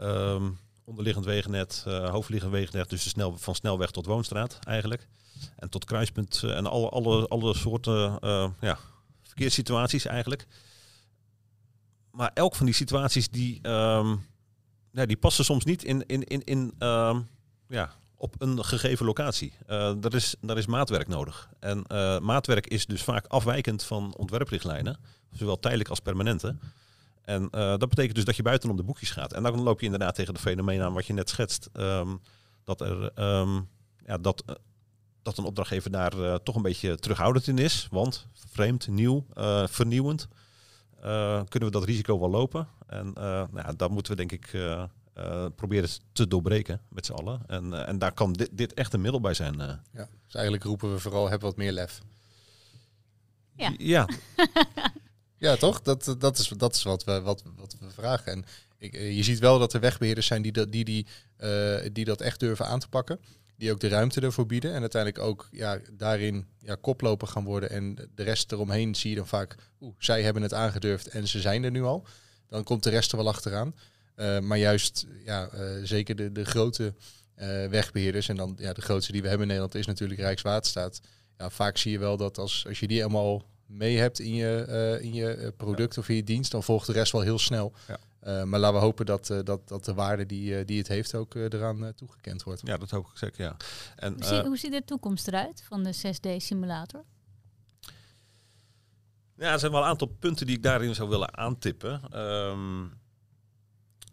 um, 0.00 0.58
onderliggend 0.84 1.24
wegennet, 1.24 1.84
hoofdliggend 1.86 2.52
wegennet, 2.52 2.90
dus 2.90 3.02
de 3.02 3.08
snel, 3.08 3.38
van 3.38 3.54
snelweg 3.54 3.90
tot 3.90 4.06
woonstraat 4.06 4.58
eigenlijk. 4.64 5.06
En 5.56 5.68
tot 5.68 5.84
kruispunt 5.84 6.42
en 6.42 6.66
alle, 6.66 6.88
alle, 6.88 7.28
alle 7.28 7.54
soorten 7.54 8.18
ja, 8.60 8.78
verkeerssituaties 9.22 10.04
eigenlijk 10.04 10.46
maar 12.14 12.30
elk 12.34 12.54
van 12.54 12.66
die 12.66 12.74
situaties 12.74 13.28
die, 13.28 13.58
ja, 13.62 15.06
die 15.06 15.16
passen 15.16 15.44
soms 15.44 15.64
niet 15.64 15.84
in, 15.84 16.06
in, 16.06 16.24
in, 16.24 16.44
in 16.44 16.74
um, 16.78 17.28
ja, 17.68 17.90
op 18.16 18.34
een 18.38 18.64
gegeven 18.64 19.06
locatie. 19.06 19.52
Uh, 19.62 19.92
daar, 19.98 20.14
is, 20.14 20.34
daar 20.40 20.58
is 20.58 20.66
maatwerk 20.66 21.08
nodig. 21.08 21.48
En 21.60 21.84
uh, 21.92 22.18
maatwerk 22.18 22.66
is 22.66 22.86
dus 22.86 23.02
vaak 23.02 23.26
afwijkend 23.26 23.82
van 23.82 24.14
ontwerprichtlijnen, 24.16 24.98
zowel 25.30 25.60
tijdelijk 25.60 25.88
als 25.90 26.00
permanente. 26.00 26.56
En 27.22 27.42
uh, 27.42 27.50
dat 27.50 27.88
betekent 27.88 28.14
dus 28.14 28.24
dat 28.24 28.36
je 28.36 28.42
buitenom 28.42 28.76
de 28.76 28.82
boekjes 28.82 29.10
gaat. 29.10 29.32
En 29.32 29.42
dan 29.42 29.62
loop 29.62 29.78
je 29.78 29.84
inderdaad 29.84 30.14
tegen 30.14 30.34
de 30.34 30.40
fenomeen 30.40 30.82
aan 30.82 30.92
wat 30.92 31.06
je 31.06 31.12
net 31.12 31.28
schetst. 31.28 31.68
Um, 31.72 32.20
dat, 32.64 32.80
er, 32.80 33.12
ja, 34.06 34.18
dat, 34.18 34.44
dat 35.22 35.38
een 35.38 35.44
opdrachtgever 35.44 35.90
daar 35.90 36.42
toch 36.42 36.54
een 36.56 36.62
beetje 36.62 36.96
terughoudend 36.96 37.46
in 37.46 37.58
is. 37.58 37.88
Want 37.90 38.26
vreemd, 38.50 38.88
nieuw, 38.88 39.26
vernieuwend. 39.66 40.28
Uh, 41.04 41.42
kunnen 41.48 41.68
we 41.68 41.78
dat 41.78 41.84
risico 41.84 42.20
wel 42.20 42.30
lopen? 42.30 42.68
En 42.86 43.06
uh, 43.06 43.14
nou 43.24 43.56
ja, 43.56 43.72
dat 43.72 43.90
moeten 43.90 44.12
we 44.12 44.18
denk 44.18 44.32
ik 44.32 44.52
uh, 44.52 44.84
proberen 45.54 45.88
te 46.12 46.28
doorbreken 46.28 46.80
met 46.88 47.06
z'n 47.06 47.12
allen. 47.12 47.42
En, 47.46 47.86
en 47.86 47.98
daar 47.98 48.12
kan 48.12 48.32
dit, 48.32 48.48
dit 48.52 48.74
echt 48.74 48.92
een 48.92 49.00
middel 49.00 49.20
bij 49.20 49.34
zijn. 49.34 49.58
Ja, 49.92 50.08
dus 50.24 50.34
eigenlijk 50.34 50.64
roepen 50.64 50.92
we 50.92 50.98
vooral, 50.98 51.30
heb 51.30 51.40
wat 51.40 51.56
meer 51.56 51.72
lef. 51.72 52.00
Ja. 53.56 53.74
Ja, 53.78 54.08
ja 55.46 55.56
toch? 55.56 55.82
Dat, 55.82 56.16
dat, 56.18 56.38
is, 56.38 56.48
dat 56.48 56.74
is 56.74 56.82
wat 56.82 57.04
we, 57.04 57.20
wat, 57.20 57.42
wat 57.56 57.76
we 57.80 57.90
vragen. 57.90 58.32
En 58.32 58.44
ik, 58.78 58.92
je 58.94 59.22
ziet 59.22 59.38
wel 59.38 59.58
dat 59.58 59.72
er 59.72 59.80
wegbeheerders 59.80 60.26
zijn 60.26 60.42
die, 60.42 60.52
dat, 60.52 60.72
die, 60.72 60.84
die, 60.84 61.06
die 61.92 62.04
dat 62.04 62.20
echt 62.20 62.40
durven 62.40 62.66
aan 62.66 62.80
te 62.80 62.88
pakken 62.88 63.20
die 63.56 63.72
ook 63.72 63.80
de 63.80 63.88
ruimte 63.88 64.20
ervoor 64.20 64.46
bieden. 64.46 64.72
En 64.72 64.80
uiteindelijk 64.80 65.24
ook 65.24 65.48
ja, 65.50 65.78
daarin 65.92 66.46
ja, 66.58 66.76
koploper 66.80 67.28
gaan 67.28 67.44
worden. 67.44 67.70
En 67.70 68.10
de 68.14 68.22
rest 68.22 68.52
eromheen 68.52 68.94
zie 68.94 69.10
je 69.10 69.16
dan 69.16 69.26
vaak, 69.26 69.54
oeh, 69.80 69.94
zij 69.98 70.22
hebben 70.22 70.42
het 70.42 70.54
aangedurfd 70.54 71.08
en 71.08 71.28
ze 71.28 71.40
zijn 71.40 71.64
er 71.64 71.70
nu 71.70 71.82
al. 71.82 72.06
Dan 72.48 72.64
komt 72.64 72.82
de 72.82 72.90
rest 72.90 73.10
er 73.12 73.16
wel 73.16 73.28
achteraan. 73.28 73.74
Uh, 74.16 74.38
maar 74.38 74.58
juist, 74.58 75.06
ja, 75.24 75.50
uh, 75.54 75.60
zeker 75.82 76.16
de, 76.16 76.32
de 76.32 76.44
grote 76.44 76.94
uh, 77.38 77.66
wegbeheerders. 77.66 78.28
En 78.28 78.36
dan 78.36 78.54
ja, 78.58 78.72
de 78.72 78.80
grootste 78.80 79.12
die 79.12 79.22
we 79.22 79.28
hebben 79.28 79.46
in 79.46 79.52
Nederland 79.52 79.78
is 79.78 79.86
natuurlijk 79.86 80.20
Rijkswaterstaat. 80.20 81.00
Ja, 81.38 81.50
vaak 81.50 81.76
zie 81.76 81.92
je 81.92 81.98
wel 81.98 82.16
dat 82.16 82.38
als, 82.38 82.64
als 82.68 82.80
je 82.80 82.86
die 82.86 83.02
allemaal 83.02 83.46
mee 83.66 83.98
hebt 83.98 84.18
in 84.18 84.34
je, 84.34 84.98
in 85.00 85.14
je 85.14 85.52
product 85.56 85.94
ja. 85.94 86.00
of 86.00 86.08
in 86.08 86.16
je 86.16 86.24
dienst, 86.24 86.50
dan 86.50 86.62
volgt 86.62 86.86
de 86.86 86.92
rest 86.92 87.12
wel 87.12 87.20
heel 87.20 87.38
snel. 87.38 87.72
Ja. 87.88 87.98
Uh, 88.26 88.42
maar 88.42 88.60
laten 88.60 88.78
we 88.78 88.84
hopen 88.84 89.06
dat, 89.06 89.30
uh, 89.30 89.38
dat, 89.42 89.68
dat 89.68 89.84
de 89.84 89.94
waarde 89.94 90.26
die, 90.26 90.58
uh, 90.58 90.66
die 90.66 90.78
het 90.78 90.88
heeft 90.88 91.14
ook 91.14 91.34
eraan 91.34 91.92
toegekend 91.96 92.42
wordt. 92.42 92.60
Ja, 92.64 92.76
dat 92.76 92.90
hoop 92.90 93.06
ik 93.06 93.18
zeker, 93.18 93.44
ja. 93.44 93.56
En, 93.96 94.12
hoe, 94.12 94.24
zie, 94.24 94.42
hoe 94.42 94.56
ziet 94.56 94.72
de 94.72 94.84
toekomst 94.84 95.28
eruit 95.28 95.64
van 95.68 95.82
de 95.82 95.94
6D-simulator? 95.94 97.04
Ja, 99.36 99.52
er 99.52 99.58
zijn 99.58 99.72
wel 99.72 99.80
een 99.80 99.88
aantal 99.88 100.08
punten 100.18 100.46
die 100.46 100.56
ik 100.56 100.62
daarin 100.62 100.94
zou 100.94 101.08
willen 101.08 101.36
aantippen. 101.36 102.20
Um, 102.20 102.92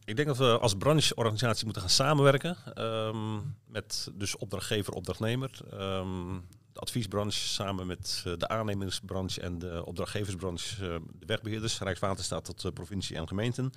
ik 0.05 0.15
denk 0.15 0.27
dat 0.27 0.37
we 0.37 0.57
als 0.59 0.75
brancheorganisatie 0.75 1.63
moeten 1.63 1.81
gaan 1.81 1.91
samenwerken 1.91 2.57
um, 2.83 3.55
met 3.65 4.07
dus 4.13 4.37
opdrachtgever, 4.37 4.93
opdrachtnemer. 4.93 5.59
Um, 5.73 6.47
de 6.73 6.79
adviesbranche 6.79 7.47
samen 7.47 7.87
met 7.87 8.23
de 8.37 8.47
aannemersbranche 8.47 9.41
en 9.41 9.59
de 9.59 9.85
opdrachtgeversbranche, 9.85 11.01
de 11.19 11.25
wegbeheerders, 11.25 11.79
Rijkswaterstaat 11.79 12.45
tot 12.45 12.73
provincie 12.73 13.15
en 13.15 13.27
gemeenten. 13.27 13.71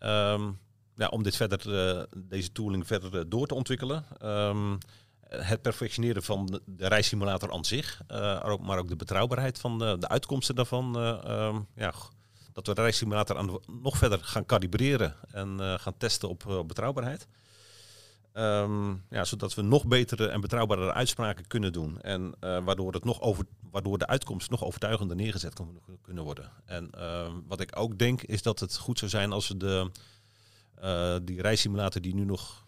Um, 0.00 0.58
ja, 0.96 1.08
om 1.08 1.22
dit 1.22 1.36
verder, 1.36 1.96
uh, 1.96 2.02
deze 2.16 2.52
tooling 2.52 2.86
verder 2.86 3.14
uh, 3.14 3.20
door 3.26 3.46
te 3.46 3.54
ontwikkelen. 3.54 4.04
Um, 4.24 4.78
het 5.28 5.62
perfectioneren 5.62 6.22
van 6.22 6.60
de, 6.66 6.88
reissimulator 6.88 7.52
aan 7.52 7.64
zich, 7.64 8.00
uh, 8.10 8.56
maar 8.56 8.78
ook 8.78 8.88
de 8.88 8.96
betrouwbaarheid 8.96 9.58
van 9.58 9.78
de, 9.78 9.96
de 9.98 10.08
uitkomsten 10.08 10.54
daarvan. 10.54 10.96
Um, 10.96 11.66
ja, 11.74 11.92
dat 12.52 12.66
we 12.66 12.74
de 12.74 12.80
reissimulator 12.80 13.60
nog 13.82 13.96
verder 13.96 14.18
gaan 14.22 14.46
kalibreren 14.46 15.14
en 15.32 15.80
gaan 15.80 15.96
testen 15.96 16.28
op 16.28 16.64
betrouwbaarheid. 16.66 17.26
Um, 18.34 19.04
ja, 19.10 19.24
zodat 19.24 19.54
we 19.54 19.62
nog 19.62 19.86
betere 19.86 20.28
en 20.28 20.40
betrouwbare 20.40 20.92
uitspraken 20.92 21.46
kunnen 21.46 21.72
doen. 21.72 22.00
En 22.00 22.22
uh, 22.40 22.64
waardoor, 22.64 22.92
het 22.92 23.04
nog 23.04 23.20
over, 23.20 23.44
waardoor 23.70 23.98
de 23.98 24.06
uitkomst 24.06 24.50
nog 24.50 24.64
overtuigender 24.64 25.16
neergezet 25.16 25.54
kan, 25.54 25.80
kunnen 26.02 26.24
worden. 26.24 26.52
En 26.64 26.90
uh, 26.94 27.32
wat 27.46 27.60
ik 27.60 27.78
ook 27.78 27.98
denk 27.98 28.22
is 28.22 28.42
dat 28.42 28.60
het 28.60 28.76
goed 28.76 28.98
zou 28.98 29.10
zijn 29.10 29.32
als 29.32 29.48
we 29.48 29.56
de, 29.56 29.90
eh, 30.80 31.16
die 31.22 31.42
reissimulator 31.42 32.02
die 32.02 32.14
nu 32.14 32.24
nog 32.24 32.66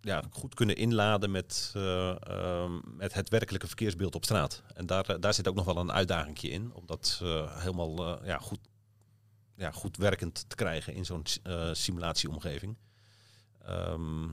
ja, 0.00 0.22
goed 0.30 0.54
kunnen 0.54 0.76
inladen 0.76 1.30
met, 1.30 1.72
eh, 1.74 2.22
ehm, 2.22 2.72
met 2.96 3.14
het 3.14 3.28
werkelijke 3.28 3.66
verkeersbeeld 3.66 4.14
op 4.14 4.24
straat. 4.24 4.62
En 4.74 4.86
daar, 4.86 5.04
eh, 5.04 5.16
daar 5.20 5.34
zit 5.34 5.48
ook 5.48 5.54
nog 5.54 5.64
wel 5.64 5.76
een 5.76 5.92
uitdaging 5.92 6.40
in, 6.42 6.72
om 6.72 6.86
dat 6.86 7.20
eh, 7.22 7.58
helemaal 7.58 8.20
eh, 8.20 8.26
ja, 8.26 8.38
goed, 8.38 8.60
ja, 9.54 9.70
goed 9.70 9.96
werkend 9.96 10.44
te 10.48 10.56
krijgen 10.56 10.94
in 10.94 11.04
zo'n 11.04 11.24
eh, 11.42 11.68
simulatieomgeving. 11.72 12.76
Ehm, 13.62 14.28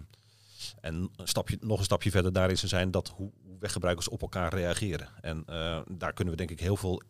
en 0.82 1.10
een 1.16 1.28
stapje, 1.28 1.58
nog 1.62 1.80
een 1.80 1.86
stapje 1.86 2.12
verder 2.12 2.34
daarin 2.34 2.58
zou 2.58 2.68
zijn 2.68 2.92
dat 2.92 3.10
hoe, 3.10 3.32
hoe 3.44 3.58
weggebruikers 3.60 4.10
op 4.10 4.22
elkaar 4.22 4.54
reageren. 4.54 5.10
En 5.22 5.44
eh, 5.46 5.82
daar 5.92 6.14
kunnen 6.14 6.34
we 6.34 6.40
denk 6.40 6.52
ik 6.52 6.60
heel 6.60 6.78
veel 6.78 7.02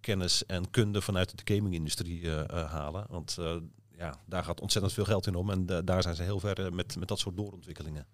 kennis 0.00 0.46
en 0.46 0.70
kunde 0.70 1.00
vanuit 1.00 1.46
de 1.46 1.54
gaming-industrie 1.54 2.22
eh, 2.22 2.40
eh, 2.40 2.70
halen. 2.70 3.06
Want 3.08 3.36
eh, 3.38 3.56
ja, 3.96 4.20
daar 4.26 4.44
gaat 4.44 4.60
ontzettend 4.60 4.94
veel 4.94 5.04
geld 5.04 5.26
in 5.26 5.34
om. 5.34 5.50
En 5.50 5.84
daar 5.84 6.02
zijn 6.02 6.14
ze 6.14 6.22
heel 6.22 6.40
ver 6.40 6.74
met, 6.74 6.96
met 6.98 7.08
dat 7.08 7.18
soort 7.18 7.36
doorontwikkelingen. 7.36 8.06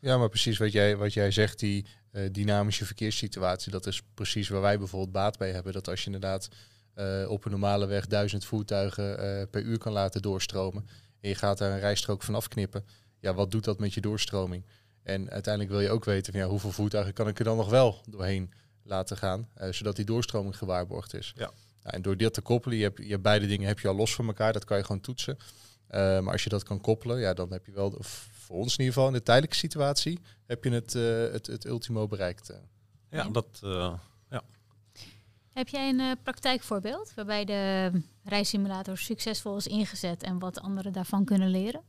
Ja, 0.00 0.18
maar 0.18 0.28
precies 0.28 0.58
wat 0.58 0.72
jij, 0.72 0.96
wat 0.96 1.12
jij 1.12 1.30
zegt, 1.30 1.58
die 1.58 1.86
eh, 2.10 2.22
dynamische 2.32 2.86
verkeerssituatie, 2.86 3.72
dat 3.72 3.86
is 3.86 4.02
precies 4.14 4.48
waar 4.48 4.60
wij 4.60 4.78
bijvoorbeeld 4.78 5.12
baat 5.12 5.38
bij 5.38 5.52
hebben. 5.52 5.72
Dat 5.72 5.88
als 5.88 6.00
je 6.00 6.06
inderdaad 6.06 6.48
eh, 6.94 7.24
op 7.28 7.44
een 7.44 7.50
normale 7.50 7.86
weg 7.86 8.06
duizend 8.06 8.44
voertuigen 8.44 9.18
eh, 9.18 9.46
per 9.50 9.62
uur 9.62 9.78
kan 9.78 9.92
laten 9.92 10.22
doorstromen 10.22 10.86
en 11.20 11.28
je 11.28 11.34
gaat 11.34 11.58
daar 11.58 11.72
een 11.72 11.80
rijstrook 11.80 12.22
van 12.22 12.34
afknippen, 12.34 12.84
ja, 13.24 13.34
wat 13.34 13.50
doet 13.50 13.64
dat 13.64 13.78
met 13.78 13.94
je 13.94 14.00
doorstroming? 14.00 14.64
En 15.02 15.30
uiteindelijk 15.30 15.72
wil 15.74 15.82
je 15.82 15.90
ook 15.90 16.04
weten 16.04 16.32
van 16.32 16.42
ja, 16.42 16.48
hoeveel 16.48 16.70
voertuigen 16.72 17.12
kan 17.14 17.28
ik 17.28 17.38
er 17.38 17.44
dan 17.44 17.56
nog 17.56 17.70
wel 17.70 18.00
doorheen 18.08 18.52
laten 18.82 19.16
gaan, 19.16 19.48
eh, 19.54 19.72
zodat 19.72 19.96
die 19.96 20.04
doorstroming 20.04 20.56
gewaarborgd 20.58 21.14
is. 21.14 21.32
Ja. 21.36 21.50
Nou, 21.82 21.96
en 21.96 22.02
door 22.02 22.16
dit 22.16 22.34
te 22.34 22.40
koppelen, 22.40 22.76
je 22.76 22.82
hebt, 22.82 22.98
je 22.98 23.08
hebt 23.10 23.22
beide 23.22 23.46
dingen 23.46 23.66
heb 23.66 23.78
je 23.78 23.88
al 23.88 23.94
los 23.94 24.14
van 24.14 24.26
elkaar, 24.26 24.52
dat 24.52 24.64
kan 24.64 24.76
je 24.76 24.84
gewoon 24.84 25.00
toetsen. 25.00 25.36
Eh, 25.86 26.00
maar 26.20 26.32
als 26.32 26.42
je 26.44 26.48
dat 26.48 26.62
kan 26.62 26.80
koppelen, 26.80 27.18
ja, 27.20 27.34
dan 27.34 27.52
heb 27.52 27.66
je 27.66 27.72
wel, 27.72 27.90
de- 27.90 28.02
voor 28.02 28.56
ons 28.56 28.72
in 28.72 28.78
ieder 28.78 28.94
geval 28.94 29.06
in 29.08 29.14
de 29.14 29.22
tijdelijke 29.22 29.56
situatie, 29.56 30.18
heb 30.46 30.64
je 30.64 30.70
het, 30.70 30.94
eh, 30.94 31.32
het, 31.32 31.46
het 31.46 31.64
ultimo 31.64 32.06
bereikt. 32.06 32.48
eh. 32.50 32.56
Ja, 33.10 33.22
Ja. 33.24 33.28
dat... 33.30 33.60
eh, 33.62 33.94
Heb 35.52 35.68
jij 35.68 35.88
een 35.88 36.00
eh, 36.00 36.10
praktijkvoorbeeld 36.22 37.12
waarbij 37.14 37.44
de 37.44 37.90
reissimulator 38.24 38.98
succesvol 38.98 39.56
is 39.56 39.66
ingezet 39.66 40.22
en 40.22 40.38
wat 40.38 40.60
anderen 40.60 40.92
daarvan 40.92 41.24
kunnen 41.24 41.48
leren? 41.48 41.82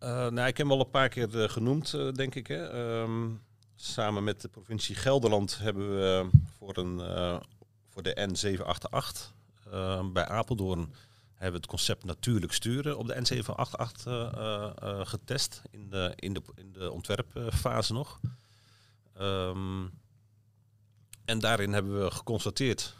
Eh, 0.00 0.10
nou, 0.10 0.48
ik 0.48 0.56
heb 0.56 0.56
hem 0.56 0.72
al 0.72 0.80
een 0.80 0.90
paar 0.90 1.08
keer 1.08 1.42
eh, 1.42 1.48
genoemd, 1.48 1.94
eh, 1.94 2.12
denk 2.12 2.34
ik. 2.34 2.46
Hè. 2.46 2.68
Ehm, 2.68 3.28
samen 3.76 4.24
met 4.24 4.40
de 4.40 4.48
provincie 4.48 4.94
Gelderland 4.94 5.58
hebben 5.58 5.90
we 5.90 6.30
voor, 6.58 6.76
een, 6.76 6.98
voor 7.88 8.02
de 8.02 8.28
N788 8.28 9.34
eh, 9.70 10.06
bij 10.12 10.24
Apeldoorn 10.26 10.94
hebben 11.40 11.60
we 11.60 11.66
het 11.66 11.76
concept 11.76 12.04
natuurlijk 12.04 12.52
sturen 12.52 12.98
op 12.98 13.06
de 13.06 13.14
N788 13.14 14.06
eh, 14.06 14.32
eh, 14.32 14.70
eh, 14.82 15.06
getest 15.06 15.62
in 15.70 15.90
de, 15.90 16.12
in 16.16 16.32
de, 16.32 16.42
in 16.54 16.72
de 16.72 16.90
ontwerpfase 16.90 17.92
nog. 17.92 18.20
Ehm, 19.14 19.86
en 21.24 21.38
daarin 21.38 21.72
hebben 21.72 22.04
we 22.04 22.10
geconstateerd 22.10 22.96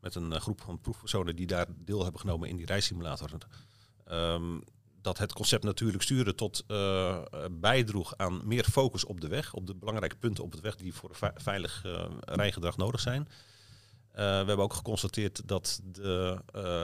met 0.00 0.14
een 0.14 0.40
groep 0.40 0.60
van 0.60 0.80
proefpersonen 0.80 1.36
die 1.36 1.46
daar 1.46 1.66
deel 1.76 2.02
hebben 2.02 2.20
genomen 2.20 2.48
in 2.48 2.56
die 2.56 2.66
reissimulator. 2.66 3.30
ehm, 4.04 4.60
dat 5.02 5.18
het 5.18 5.32
concept 5.32 5.64
natuurlijk 5.64 6.02
sturen 6.02 6.36
tot 6.36 6.64
eh, 6.66 7.18
bijdroeg 7.50 8.16
aan 8.16 8.40
meer 8.44 8.64
focus 8.64 9.04
op 9.04 9.20
de 9.20 9.28
weg, 9.28 9.54
op 9.54 9.66
de 9.66 9.74
belangrijke 9.74 10.16
punten 10.16 10.44
op 10.44 10.52
het 10.52 10.60
weg 10.60 10.76
die 10.76 10.94
voor 10.94 11.10
veilig 11.34 11.84
eh, 11.84 12.04
rijgedrag 12.20 12.76
nodig 12.76 13.00
zijn. 13.00 13.28
Eh, 14.10 14.16
we 14.16 14.22
hebben 14.22 14.58
ook 14.58 14.74
geconstateerd 14.74 15.48
dat 15.48 15.80
de 15.84 16.38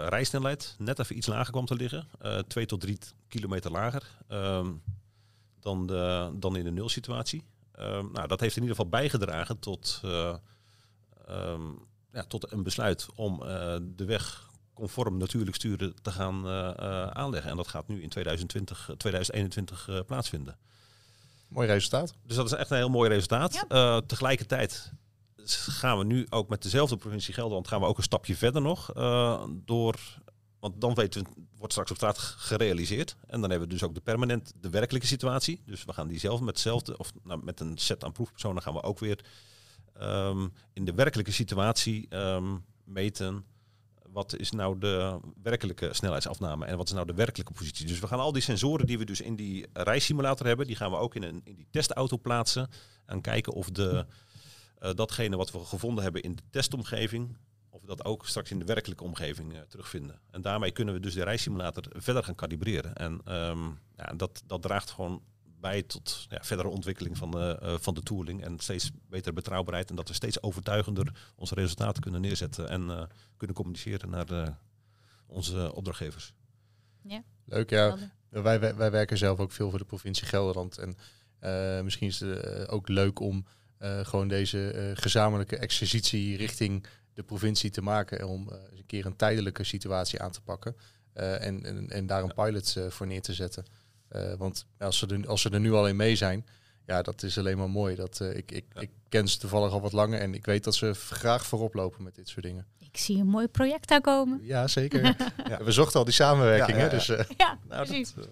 rijsnelheid 0.09 0.75
net 0.79 0.99
even 0.99 1.17
iets 1.17 1.27
lager 1.27 1.53
kwam 1.53 1.67
te 1.67 1.75
liggen, 1.75 2.09
2 2.47 2.67
tot 2.67 2.81
3 2.81 2.99
kilometer 3.29 3.71
lager 3.71 4.03
ehm, 4.29 4.73
dan, 5.61 5.87
de, 5.87 6.31
dan 6.35 6.57
in 6.57 6.65
de 6.65 6.71
nulsituatie. 6.71 7.45
Ehm, 7.73 8.13
nou, 8.13 8.29
dat 8.29 8.41
heeft 8.41 8.57
in 8.57 8.63
ieder 8.63 8.77
geval 8.77 8.91
bijgedragen 8.91 9.59
tot, 9.59 10.01
eh, 10.05 10.35
ehm, 11.27 11.71
ja, 12.13 12.25
tot 12.25 12.53
een 12.53 12.63
besluit 12.63 13.07
om 13.15 13.39
de 13.97 14.05
weg 14.05 14.48
conform 14.79 15.17
natuurlijk 15.17 15.57
sturen 15.57 15.95
te 16.03 16.11
gaan 16.11 16.47
eh, 16.47 16.69
eh, 16.69 17.07
aanleggen. 17.07 17.51
En 17.51 17.57
dat 17.57 17.69
gaat 17.69 17.88
nu 17.88 18.03
in 18.03 18.09
2020, 18.09 18.88
eh, 18.88 18.97
2021 18.97 19.88
eh, 19.88 20.01
plaatsvinden. 20.07 20.57
Mooi 21.49 21.67
resultaat. 21.67 22.14
Dus 22.27 22.37
dat 22.37 22.47
is 22.47 22.53
echt 22.53 22.71
een 22.71 22.77
heel 22.77 22.88
mooi 22.88 23.09
resultaat. 23.09 23.55
Ja. 23.55 23.64
Eh, 23.69 23.97
tegelijkertijd 24.07 24.93
gaan 25.51 25.99
we 25.99 26.05
nu 26.05 26.27
ook 26.31 26.49
met 26.49 26.62
dezelfde 26.62 26.97
provincie 26.97 27.35
Gelderland 27.35 27.69
gaan 27.69 27.81
we 27.81 27.87
ook 27.87 27.97
een 27.97 28.03
stapje 28.03 28.37
verder 28.37 28.62
nog 28.62 28.93
eh, 28.93 29.45
door. 29.64 29.99
Want 30.61 30.81
dan 30.81 30.95
weten 30.95 31.23
we, 31.23 31.29
wordt 31.57 31.73
straks 31.73 31.91
op 31.91 31.97
straat 31.97 32.19
gerealiseerd. 32.19 33.17
En 33.27 33.41
dan 33.41 33.51
hebben 33.51 33.69
we 33.69 33.75
dus 33.75 33.83
ook 33.83 33.95
de 33.95 34.01
permanent, 34.01 34.53
de 34.61 34.71
werkelijke 34.71 35.07
situatie. 35.07 35.62
Dus 35.67 35.85
we 35.85 35.93
gaan 35.93 36.09
die 36.09 36.19
zelf 36.19 36.41
met 36.41 36.49
hetzelfde, 36.49 36.99
of 36.99 37.12
nou, 37.23 37.45
met 37.45 37.61
een 37.61 37.79
set 37.79 38.05
aan 38.05 38.12
proefpersonen 38.12 38.62
gaan 38.62 38.75
we 38.75 38.83
ook 38.83 38.99
weer 38.99 39.25
ehm, 39.95 40.49
in 40.73 40.85
de 40.85 40.95
werkelijke 40.95 41.33
situatie 41.33 42.07
ehm, 42.09 42.57
meten. 42.85 43.45
Wat 44.12 44.37
is 44.37 44.51
nou 44.51 44.79
de 44.79 45.21
werkelijke 45.42 45.88
snelheidsafname 45.92 46.66
en 46.66 46.77
wat 46.77 46.87
is 46.87 46.94
nou 46.94 47.07
de 47.07 47.14
werkelijke 47.14 47.53
positie? 47.53 47.87
Dus 47.87 47.99
we 47.99 48.07
gaan 48.07 48.21
al 48.21 48.33
die 48.33 48.42
sensoren 48.42 48.87
die 48.87 48.99
we 48.99 49.05
dus 49.05 49.21
in 49.21 49.37
die 49.37 49.66
reissimulator 49.73 50.47
hebben, 50.47 50.66
die 50.66 50.77
gaan 50.77 50.90
we 50.90 50.97
ook 50.97 51.14
in, 51.14 51.23
een, 51.23 51.40
in 51.44 51.55
die 51.55 51.66
testauto 51.71 52.16
plaatsen. 52.18 52.68
En 53.07 53.21
kijken 53.21 53.53
of 53.53 53.71
de, 53.71 54.07
eh, 54.79 54.90
datgene 54.94 55.37
wat 55.37 55.51
we 55.51 55.59
gevonden 55.59 56.03
hebben 56.03 56.23
in 56.23 56.35
de 56.35 56.42
testomgeving, 56.51 57.37
of 57.71 57.83
dat 57.83 58.05
ook 58.05 58.27
straks 58.27 58.51
in 58.51 58.59
de 58.59 58.64
werkelijke 58.64 59.05
omgeving 59.05 59.55
eh, 59.55 59.61
terugvinden. 59.61 60.21
En 60.31 60.42
daarmee 60.42 60.71
kunnen 60.71 60.94
we 60.94 61.01
dus 61.01 61.14
de 61.14 61.25
reissimulator 61.25 61.85
verder 61.88 62.25
gaan 62.25 62.35
kalibreren. 62.35 62.94
En 62.94 63.21
ehm, 63.25 63.64
ja, 63.97 64.12
dat, 64.16 64.42
dat 64.47 64.62
draagt 64.62 64.90
gewoon 64.90 65.23
bij 65.61 65.83
tot 65.83 66.27
ja, 66.29 66.38
verdere 66.42 66.68
ontwikkeling 66.68 67.16
van 67.16 67.31
de, 67.31 67.59
eh, 67.62 67.75
van 67.79 67.94
de 67.94 68.03
tooling 68.03 68.44
en 68.44 68.59
steeds 68.59 68.90
betere 69.09 69.35
betrouwbaarheid. 69.35 69.90
En 69.90 69.97
dat 69.97 70.09
we 70.09 70.14
steeds 70.14 70.42
overtuigender 70.42 71.33
onze 71.37 71.55
resultaten 71.55 72.03
kunnen 72.03 72.21
neerzetten 72.21 72.68
en 72.68 72.90
eh, 72.90 73.03
kunnen 73.37 73.57
communiceren 73.57 74.11
naar 74.11 74.31
eh, 74.31 74.49
onze 75.27 75.75
opdrachtgevers. 75.75 76.33
Leuk, 77.44 77.71
ja. 77.71 77.97
Wij, 78.29 78.61
wij, 78.61 78.75
wij 78.75 78.90
werken 78.90 79.18
zelf 79.18 79.38
ook 79.38 79.53
veel 79.53 79.71
voor 79.71 79.79
de 79.79 79.85
provincie 79.85 80.27
Gelderland. 80.27 80.79
En 80.79 80.97
eh, 81.38 81.81
misschien 81.81 82.09
is 82.09 82.21
het 82.21 82.40
eh, 82.40 82.73
ook 82.73 82.88
leuk 82.88 83.21
om 83.21 83.47
eh, 83.79 84.05
gewoon 84.05 84.29
deze 84.29 84.71
eh, 84.71 84.90
gezamenlijke 84.94 85.57
exercitie 85.57 86.37
richting 86.37 86.87
de 87.14 87.23
provincie 87.23 87.71
te 87.71 87.83
maken. 87.83 88.18
En 88.18 88.27
om 88.27 88.51
eh, 88.51 88.59
eens 88.71 88.79
een 88.79 88.87
keer 88.87 89.07
een 89.07 89.16
tijdelijke 89.16 89.64
situatie 89.64 90.21
aan 90.21 90.31
te 90.31 90.40
pakken. 90.40 90.77
Eh, 91.12 91.44
en, 91.44 91.64
en, 91.64 91.90
en 91.90 92.07
daar 92.07 92.23
een 92.23 92.35
pilot 92.35 92.77
eh, 92.77 92.87
voor 92.87 93.07
neer 93.07 93.23
te 93.23 93.35
zetten. 93.35 93.64
Eh, 94.09 94.35
want 94.38 94.66
als 94.79 94.99
ze, 94.99 95.07
er, 95.07 95.29
als 95.29 95.40
ze 95.40 95.51
er 95.51 95.61
nu 95.61 95.73
al 95.73 95.88
in 95.88 95.97
mee 95.97 96.16
zijn, 96.16 96.47
ja, 96.87 97.03
dat 97.03 97.23
is 97.23 97.38
alleen 97.38 97.59
maar 97.59 97.71
mooi. 97.71 97.94
Dat, 97.94 98.21
eh, 98.21 98.37
ik, 98.37 98.51
ik, 98.51 98.64
Ja. 98.75 98.81
ik 98.81 98.90
ken 99.09 99.29
ze 99.29 99.38
toevallig 99.38 99.73
al 99.73 99.81
wat 99.81 99.92
langer 99.92 100.21
en 100.21 100.35
ik 100.35 100.47
weet 100.47 100.64
dat 100.64 100.75
ze 100.75 100.94
graag 100.94 101.47
voorop 101.47 101.75
lopen 101.75 102.03
met 102.03 102.14
dit 102.14 102.29
soort 102.29 102.44
dingen. 102.44 102.66
Ik 102.79 102.97
zie 102.97 103.18
een 103.21 103.27
mooi 103.27 103.49
project 103.49 103.88
daar 103.88 104.01
komen. 104.01 104.40
Ja, 104.42 104.66
zeker. 104.68 105.16
We 105.64 105.73
zochten 105.73 105.99
al 105.99 106.05
die 106.05 106.14
samenwerking, 106.14 106.77
Ja, 106.79 106.85
ja, 106.85 106.88
hè, 106.88 106.97
ja. 106.97 106.99
dus 106.99 107.09
eh, 107.09 107.25
Ja, 107.37 107.59
Nou, 107.68 107.87
precies. 107.87 108.14
dat, 108.14 108.29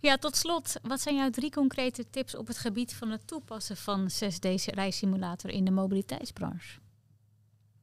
Ja, 0.00 0.16
tot 0.16 0.36
slot, 0.36 0.74
wat 0.82 1.00
zijn 1.00 1.16
jouw 1.16 1.30
drie 1.30 1.50
concrete 1.50 2.04
tips 2.10 2.36
op 2.36 2.46
het 2.46 2.58
gebied 2.58 2.94
van 2.94 3.10
het 3.10 3.26
toepassen 3.26 3.76
van 3.76 4.10
6D-reissimulator 4.10 5.50
in 5.50 5.64
de 5.64 5.70
mobiliteitsbranche? 5.70 6.78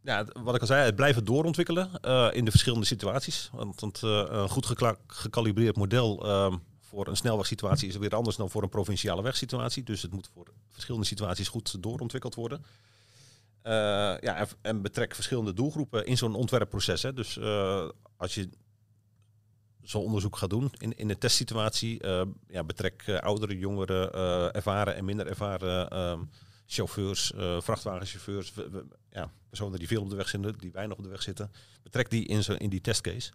Ja, 0.02 0.26
wat 0.44 0.56
ik 0.56 0.62
al 0.62 0.68
zei, 0.68 0.86
het 0.86 0.96
blijven 0.96 1.26
doorontwikkelen 1.26 2.00
eh, 2.02 2.28
in 2.32 2.46
de 2.46 2.52
verschillende 2.52 2.86
situaties. 2.86 3.50
Want, 3.54 3.82
want 3.82 4.02
een 4.02 4.50
goed 4.50 4.66
gekalibreerd 5.08 5.76
model 5.76 6.26
ehm, 6.28 6.58
voor 6.90 7.08
een 7.08 7.18
snelwegsituatie 7.18 7.88
is 7.88 7.96
weer 7.96 8.16
anders 8.16 8.36
dan 8.36 8.50
voor 8.50 8.64
een 8.64 8.70
provinciale 8.70 9.22
wegsituatie. 9.22 9.84
Dus 9.84 10.02
het 10.02 10.12
moet 10.12 10.30
voor 10.34 10.48
verschillende 10.70 11.06
situaties 11.06 11.48
goed 11.48 11.84
doorontwikkeld 11.84 12.36
worden. 12.36 12.66
Eh, 13.62 13.74
ja, 14.20 14.48
en, 14.62 14.82
betrek 14.82 15.16
verschillende 15.16 15.54
doelgroepen 15.54 16.06
in 16.06 16.18
zo'n 16.18 16.36
ontwerpproces. 16.36 17.02
Hè. 17.04 17.14
Dus 17.14 17.38
eh, 17.38 17.90
als 18.18 18.36
je 18.36 18.50
zo'n 19.82 20.04
onderzoek 20.04 20.38
gaat 20.38 20.50
doen 20.50 20.72
in, 20.78 20.98
in 20.98 21.10
een 21.10 21.18
testsituatie, 21.18 22.00
eh, 22.00 22.22
ja, 22.48 22.64
betrek 22.64 23.20
oudere, 23.20 23.58
jongeren, 23.58 24.14
ervaren 24.54 24.96
en 24.96 25.06
minder 25.06 25.28
ervaren 25.28 25.90
ehm, 25.90 26.20
chauffeurs, 26.66 27.34
vrachtwagenchauffeurs, 27.60 28.54
ja, 29.12 29.32
personen 29.50 29.80
die 29.80 29.88
veel 29.88 30.02
op 30.02 30.10
de 30.10 30.16
weg 30.16 30.30
zitten, 30.30 30.58
die 30.58 30.72
weinig 30.72 30.98
op 30.98 31.04
de 31.04 31.10
weg 31.10 31.22
zitten. 31.22 31.52
Betrek 31.84 32.10
die 32.10 32.26
in, 32.26 32.44
zo, 32.44 32.54
in 32.54 32.70
die 32.70 32.82
testcase. 32.82 33.32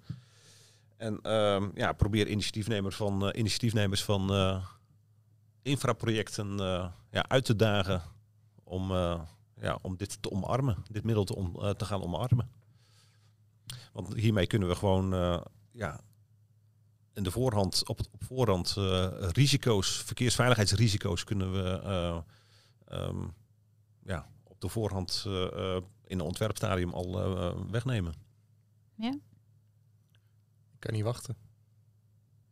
En 1.02 1.20
ehm, 1.22 1.70
ja, 1.74 1.92
probeer 1.92 2.28
initiatiefnemers 2.28 2.96
van, 2.96 3.28
eh, 3.28 3.38
initiatiefnemers 3.38 4.04
van 4.04 4.32
eh, 4.32 4.66
infraprojecten 5.62 6.60
eh, 6.60 6.88
ja, 7.10 7.28
uit 7.28 7.44
te 7.44 7.56
dagen 7.56 8.02
om, 8.64 8.92
ja, 9.60 9.78
om 9.82 9.96
dit 9.96 10.22
te 10.22 10.30
omarmen, 10.30 10.76
dit 10.90 11.04
middel 11.04 11.24
te, 11.24 11.34
om, 11.36 11.52
te 11.76 11.84
gaan 11.84 12.02
omarmen. 12.02 12.50
Want 13.92 14.14
hiermee 14.14 14.46
kunnen 14.46 14.68
we 14.68 14.74
gewoon 14.74 15.10
ja, 15.72 16.00
in 17.14 17.22
de 17.22 17.30
voorhand, 17.30 17.88
op, 17.88 17.98
het, 17.98 18.08
op 18.12 18.24
voorhand 18.24 18.74
risico's, 19.32 20.02
verkeersveiligheidsrisico's 20.02 21.24
kunnen 21.24 21.52
we 21.52 21.80
eh, 21.84 22.18
ehm, 22.84 23.24
ja, 24.04 24.26
op 24.44 24.60
de 24.60 24.68
voorhand 24.68 25.22
in 26.06 26.18
een 26.18 26.20
ontwerpstadium 26.20 26.92
al 26.92 27.10
wegnemen. 27.70 28.14
ik 28.96 29.31
kan 30.82 30.92
niet 30.94 31.02
wachten. 31.04 31.36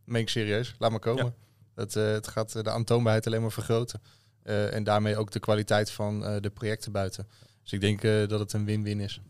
meen 0.05 0.23
ik 0.23 0.29
serieus. 0.29 0.75
Laat 0.79 0.91
maar 0.91 1.01
komen. 1.01 1.35
Het, 1.75 1.97
eh, 1.97 2.05
het 2.11 2.29
gaat 2.29 2.53
de 2.53 2.71
aantoonbaarheid 2.71 3.27
alleen 3.27 3.41
maar 3.41 3.53
vergroten. 3.53 4.01
Eh, 4.43 4.75
en 4.75 4.85
daarmee 4.85 5.17
ook 5.17 5.31
de 5.31 5.41
kwaliteit 5.41 5.91
van 5.91 6.25
eh, 6.25 6.37
de 6.41 6.51
projecten 6.51 6.93
buiten. 6.93 7.29
Dus 7.63 7.73
ik 7.73 7.81
denk 7.81 8.03
eh, 8.03 8.29
dat 8.29 8.41
het 8.41 8.53
een 8.53 8.65
win-win 8.65 9.01
is. 9.01 9.21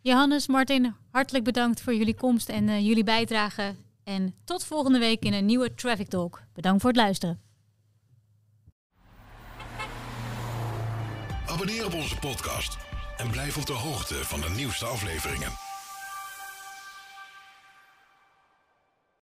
Johannes, 0.00 0.46
Martin, 0.46 0.94
hartelijk 1.10 1.44
bedankt 1.44 1.80
voor 1.80 1.94
jullie 1.94 2.14
komst 2.14 2.48
en 2.48 2.68
eh, 2.68 2.86
jullie 2.86 3.04
bijdrage. 3.04 3.74
En 4.04 4.34
tot 4.44 4.64
volgende 4.64 4.98
week 4.98 5.22
in 5.24 5.32
een 5.32 5.46
nieuwe 5.46 5.74
Traffic 5.74 6.08
Talk. 6.08 6.42
Bedankt 6.52 6.80
voor 6.80 6.90
het 6.90 6.98
luisteren. 7.00 7.40
Abonneer 11.46 11.86
op 11.86 11.94
onze 11.94 12.16
podcast 12.16 12.76
en 13.16 13.30
blijf 13.30 13.56
op 13.56 13.66
de 13.66 13.72
hoogte 13.72 14.14
van 14.14 14.40
de 14.40 14.48
nieuwste 14.48 14.84
afleveringen. 14.86 15.65